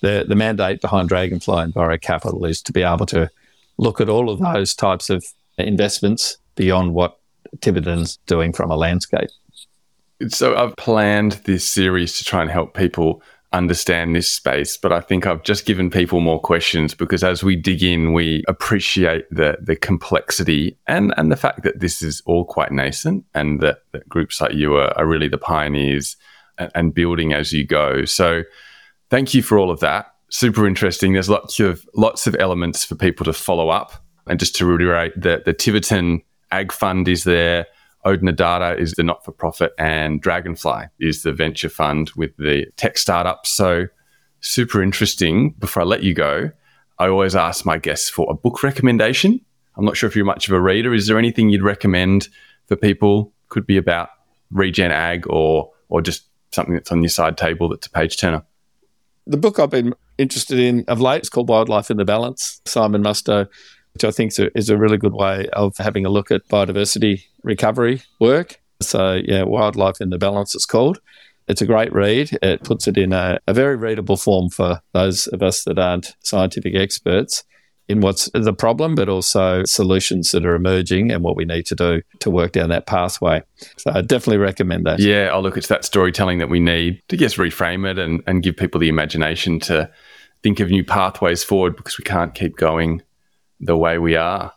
the, 0.00 0.24
the 0.28 0.34
mandate 0.34 0.80
behind 0.80 1.08
Dragonfly 1.08 1.62
and 1.62 1.74
Enviro 1.74 2.00
Capital 2.00 2.44
is 2.44 2.60
to 2.62 2.72
be 2.72 2.82
able 2.82 3.06
to 3.06 3.30
look 3.78 4.00
at 4.00 4.08
all 4.08 4.30
of 4.30 4.40
those 4.40 4.74
types 4.74 5.10
of 5.10 5.24
investments 5.58 6.36
beyond 6.56 6.94
what 6.94 7.18
Tiverton's 7.60 8.18
doing 8.26 8.52
from 8.52 8.70
a 8.70 8.76
landscape. 8.76 9.30
So 10.28 10.56
I've 10.56 10.76
planned 10.76 11.32
this 11.44 11.68
series 11.68 12.18
to 12.18 12.24
try 12.24 12.42
and 12.42 12.50
help 12.50 12.74
people 12.74 13.22
understand 13.52 14.16
this 14.16 14.30
space, 14.30 14.76
but 14.76 14.92
I 14.92 15.00
think 15.00 15.26
I've 15.26 15.42
just 15.42 15.66
given 15.66 15.90
people 15.90 16.20
more 16.20 16.40
questions 16.40 16.94
because 16.94 17.22
as 17.22 17.44
we 17.44 17.56
dig 17.56 17.82
in, 17.82 18.12
we 18.12 18.42
appreciate 18.48 19.26
the 19.30 19.58
the 19.60 19.76
complexity 19.76 20.78
and 20.86 21.12
and 21.16 21.30
the 21.30 21.36
fact 21.36 21.62
that 21.64 21.80
this 21.80 22.02
is 22.02 22.22
all 22.24 22.44
quite 22.44 22.72
nascent 22.72 23.24
and 23.34 23.60
that, 23.60 23.82
that 23.92 24.08
groups 24.08 24.40
like 24.40 24.54
you 24.54 24.74
are, 24.76 24.96
are 24.98 25.06
really 25.06 25.28
the 25.28 25.38
pioneers 25.38 26.16
and, 26.58 26.70
and 26.74 26.94
building 26.94 27.32
as 27.32 27.52
you 27.52 27.66
go. 27.66 28.04
So 28.04 28.42
thank 29.10 29.34
you 29.34 29.42
for 29.42 29.58
all 29.58 29.70
of 29.70 29.80
that. 29.80 30.14
Super 30.30 30.66
interesting. 30.66 31.12
There's 31.12 31.28
lots 31.28 31.60
of 31.60 31.86
lots 31.94 32.26
of 32.26 32.34
elements 32.38 32.84
for 32.84 32.94
people 32.94 33.24
to 33.24 33.32
follow 33.32 33.68
up. 33.68 33.92
And 34.26 34.38
just 34.38 34.54
to 34.56 34.66
reiterate, 34.66 35.12
the 35.20 35.42
the 35.44 35.52
Tiverton 35.52 36.22
Ag 36.50 36.72
Fund 36.72 37.08
is 37.08 37.24
there. 37.24 37.66
Odonata 38.04 38.78
is 38.78 38.92
the 38.92 39.02
not 39.02 39.24
for 39.24 39.32
profit, 39.32 39.72
and 39.78 40.20
Dragonfly 40.20 40.86
is 41.00 41.22
the 41.22 41.32
venture 41.32 41.68
fund 41.68 42.10
with 42.16 42.36
the 42.36 42.66
tech 42.76 42.98
startup. 42.98 43.46
So, 43.46 43.86
super 44.40 44.82
interesting. 44.82 45.50
Before 45.58 45.82
I 45.82 45.86
let 45.86 46.02
you 46.02 46.14
go, 46.14 46.50
I 46.98 47.08
always 47.08 47.36
ask 47.36 47.64
my 47.64 47.78
guests 47.78 48.08
for 48.08 48.26
a 48.30 48.34
book 48.34 48.62
recommendation. 48.62 49.40
I'm 49.76 49.84
not 49.84 49.96
sure 49.96 50.08
if 50.08 50.16
you're 50.16 50.24
much 50.24 50.48
of 50.48 50.54
a 50.54 50.60
reader. 50.60 50.92
Is 50.92 51.06
there 51.06 51.18
anything 51.18 51.50
you'd 51.50 51.62
recommend 51.62 52.28
for 52.66 52.76
people? 52.76 53.32
Could 53.48 53.66
be 53.66 53.76
about 53.76 54.10
regen 54.50 54.90
ag 54.90 55.26
or 55.28 55.70
or 55.88 56.02
just 56.02 56.24
something 56.52 56.74
that's 56.74 56.92
on 56.92 57.02
your 57.02 57.10
side 57.10 57.36
table 57.36 57.68
that's 57.68 57.86
a 57.86 57.90
page 57.90 58.16
turner. 58.16 58.42
The 59.26 59.36
book 59.36 59.58
I've 59.58 59.70
been 59.70 59.94
interested 60.18 60.58
in 60.58 60.84
of 60.88 61.00
late 61.00 61.22
is 61.22 61.30
called 61.30 61.48
Wildlife 61.48 61.90
in 61.90 61.96
the 61.96 62.04
Balance. 62.04 62.60
Simon 62.66 63.02
Mustoe 63.02 63.48
which 63.94 64.04
I 64.04 64.10
think 64.10 64.32
is 64.32 64.38
a, 64.38 64.58
is 64.58 64.70
a 64.70 64.76
really 64.76 64.98
good 64.98 65.12
way 65.12 65.48
of 65.52 65.76
having 65.76 66.06
a 66.06 66.10
look 66.10 66.30
at 66.30 66.46
biodiversity 66.48 67.24
recovery 67.42 68.02
work. 68.20 68.60
So, 68.80 69.20
yeah, 69.24 69.44
Wildlife 69.44 70.00
in 70.00 70.10
the 70.10 70.18
Balance, 70.18 70.54
it's 70.54 70.66
called. 70.66 71.00
It's 71.48 71.62
a 71.62 71.66
great 71.66 71.92
read. 71.92 72.30
It 72.42 72.62
puts 72.64 72.86
it 72.86 72.96
in 72.96 73.12
a, 73.12 73.38
a 73.46 73.54
very 73.54 73.76
readable 73.76 74.16
form 74.16 74.48
for 74.48 74.80
those 74.92 75.26
of 75.28 75.42
us 75.42 75.64
that 75.64 75.78
aren't 75.78 76.16
scientific 76.20 76.74
experts 76.74 77.44
in 77.88 78.00
what's 78.00 78.30
the 78.32 78.54
problem, 78.54 78.94
but 78.94 79.08
also 79.08 79.64
solutions 79.64 80.30
that 80.30 80.46
are 80.46 80.54
emerging 80.54 81.10
and 81.10 81.22
what 81.22 81.36
we 81.36 81.44
need 81.44 81.66
to 81.66 81.74
do 81.74 82.00
to 82.20 82.30
work 82.30 82.52
down 82.52 82.70
that 82.70 82.86
pathway. 82.86 83.42
So 83.76 83.90
I 83.92 84.00
definitely 84.02 84.38
recommend 84.38 84.86
that. 84.86 85.00
Yeah, 85.00 85.30
I'll 85.32 85.42
look, 85.42 85.56
it's 85.56 85.68
that 85.68 85.84
storytelling 85.84 86.38
that 86.38 86.48
we 86.48 86.60
need 86.60 87.02
to 87.08 87.16
just 87.16 87.36
reframe 87.36 87.88
it 87.90 87.98
and, 87.98 88.22
and 88.26 88.42
give 88.42 88.56
people 88.56 88.80
the 88.80 88.88
imagination 88.88 89.58
to 89.60 89.90
think 90.42 90.60
of 90.60 90.70
new 90.70 90.84
pathways 90.84 91.44
forward 91.44 91.76
because 91.76 91.98
we 91.98 92.04
can't 92.04 92.34
keep 92.34 92.56
going 92.56 93.02
the 93.62 93.76
way 93.76 93.98
we 93.98 94.16
are. 94.16 94.52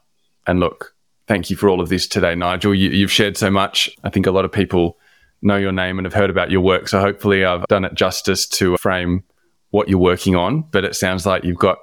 And 0.48 0.60
look, 0.60 0.94
thank 1.28 1.50
you 1.50 1.56
for 1.56 1.70
all 1.70 1.80
of 1.80 1.89
this 1.89 2.08
today, 2.08 2.36
Nigel. 2.36 2.76
You, 2.76 3.02
have 3.02 3.12
shared 3.12 3.38
so 3.38 3.50
much. 3.50 3.89
I 4.04 4.10
think 4.10 4.26
a 4.26 4.32
lot 4.32 4.46
of 4.46 4.52
people 4.52 4.98
know 5.41 5.58
your 5.58 5.72
name 5.72 5.98
and 5.98 6.06
have 6.06 6.13
heard 6.13 6.30
about 6.30 6.52
your 6.52 6.62
work. 6.62 6.88
So 6.88 7.00
hopefully, 7.00 7.46
I've 7.46 7.65
done 7.68 7.86
it 7.86 7.94
justice 7.94 8.48
to 8.48 8.78
frame 8.78 9.24
what 9.70 9.88
you're 9.88 10.00
working 10.00 10.36
on. 10.36 10.63
But 10.72 10.84
it 10.84 10.96
sounds 10.96 11.26
like 11.26 11.44
you've 11.44 11.58
got 11.58 11.78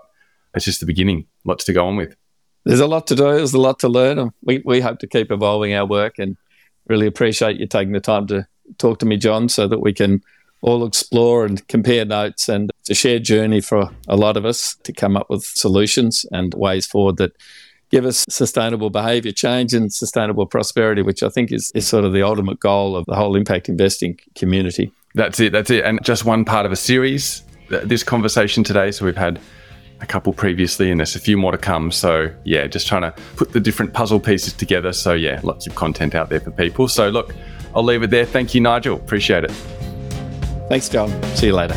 it's 0.55 0.65
just 0.65 0.81
the 0.81 0.87
beginning. 0.87 1.27
Lots 1.45 1.65
to 1.65 1.73
go 1.73 1.87
on 1.87 1.97
with. 1.97 2.15
There's 2.65 2.81
a 2.81 2.87
lot 2.87 3.07
to 3.09 3.17
do. 3.17 3.25
There's 3.25 3.55
a 3.55 3.61
lot 3.61 3.79
to 3.81 3.89
learn. 3.89 4.31
We 4.43 4.63
we 4.65 4.81
hope 4.81 4.99
to 5.01 5.07
keep 5.07 5.31
evolving 5.31 5.75
our 5.75 5.87
work 5.87 6.19
and 6.19 6.37
really 6.89 7.07
appreciate 7.07 7.59
you 7.59 7.67
taking 7.67 7.93
the 7.93 8.01
time 8.01 8.27
to 8.29 8.47
talk 8.79 8.99
to 9.01 9.07
me, 9.07 9.17
John, 9.17 9.49
so 9.49 9.67
that 9.67 9.81
we 9.81 9.93
can 9.93 10.23
all 10.63 10.87
explore 10.87 11.45
and 11.45 11.67
compare 11.69 12.05
notes. 12.05 12.49
And 12.49 12.71
it's 12.81 12.91
a 12.91 12.95
shared 12.95 13.25
journey 13.25 13.61
for 13.61 13.91
a 14.09 14.17
lot 14.17 14.37
of 14.37 14.45
us 14.45 14.77
to 14.85 14.93
come 14.93 15.17
up 15.17 15.29
with 15.29 15.45
solutions 15.45 16.25
and 16.33 16.55
ways 16.55 16.87
forward 16.87 17.19
that 17.19 17.33
give 17.91 18.07
us 18.07 18.25
sustainable 18.29 18.89
behavior 18.89 19.33
change 19.33 19.75
and 19.75 19.93
sustainable 19.93 20.47
prosperity, 20.47 21.03
which 21.03 21.23
I 21.23 21.29
think 21.29 21.53
is, 21.53 21.71
is 21.75 21.87
sort 21.87 22.05
of 22.05 22.13
the 22.13 22.23
ultimate 22.23 22.59
goal 22.59 22.97
of 22.97 23.05
the 23.07 23.15
whole 23.15 23.37
impact 23.37 23.69
investing 23.69 24.19
community. 24.35 24.91
That's 25.15 25.39
it. 25.41 25.53
That's 25.53 25.71
it. 25.71 25.85
And 25.85 26.03
just 26.03 26.25
one 26.25 26.45
part 26.45 26.65
of 26.65 26.73
a 26.73 26.77
series, 26.77 27.43
uh, 27.71 27.81
this 27.85 28.03
conversation 28.03 28.65
today. 28.65 28.93
So 28.93 29.05
we've 29.05 29.17
had 29.17 29.39
a 30.01 30.07
couple 30.07 30.33
previously 30.33 30.91
and 30.91 30.99
there's 30.99 31.15
a 31.15 31.21
few 31.21 31.37
more 31.37 31.53
to 31.53 31.59
come. 31.59 31.93
So 31.93 32.35
yeah, 32.45 32.67
just 32.67 32.87
trying 32.87 33.03
to 33.03 33.15
put 33.37 33.53
the 33.53 33.61
different 33.61 33.93
puzzle 33.93 34.21
pieces 34.21 34.55
together. 34.55 34.93
So 34.93 35.13
yeah, 35.13 35.41
lots 35.43 35.67
of 35.67 35.75
content 35.75 36.15
out 36.15 36.31
there 36.31 36.41
for 36.41 36.51
people. 36.51 36.89
So 36.89 37.09
look, 37.11 37.35
I'll 37.75 37.85
leave 37.85 38.03
it 38.03 38.11
there. 38.11 38.25
Thank 38.25 38.55
you, 38.55 38.61
Nigel. 38.61 38.97
Appreciate 38.97 39.45
it. 39.45 39.82
Thanks, 40.73 40.89
John. 40.89 41.11
See 41.37 41.49
you 41.49 41.53
later. 41.53 41.75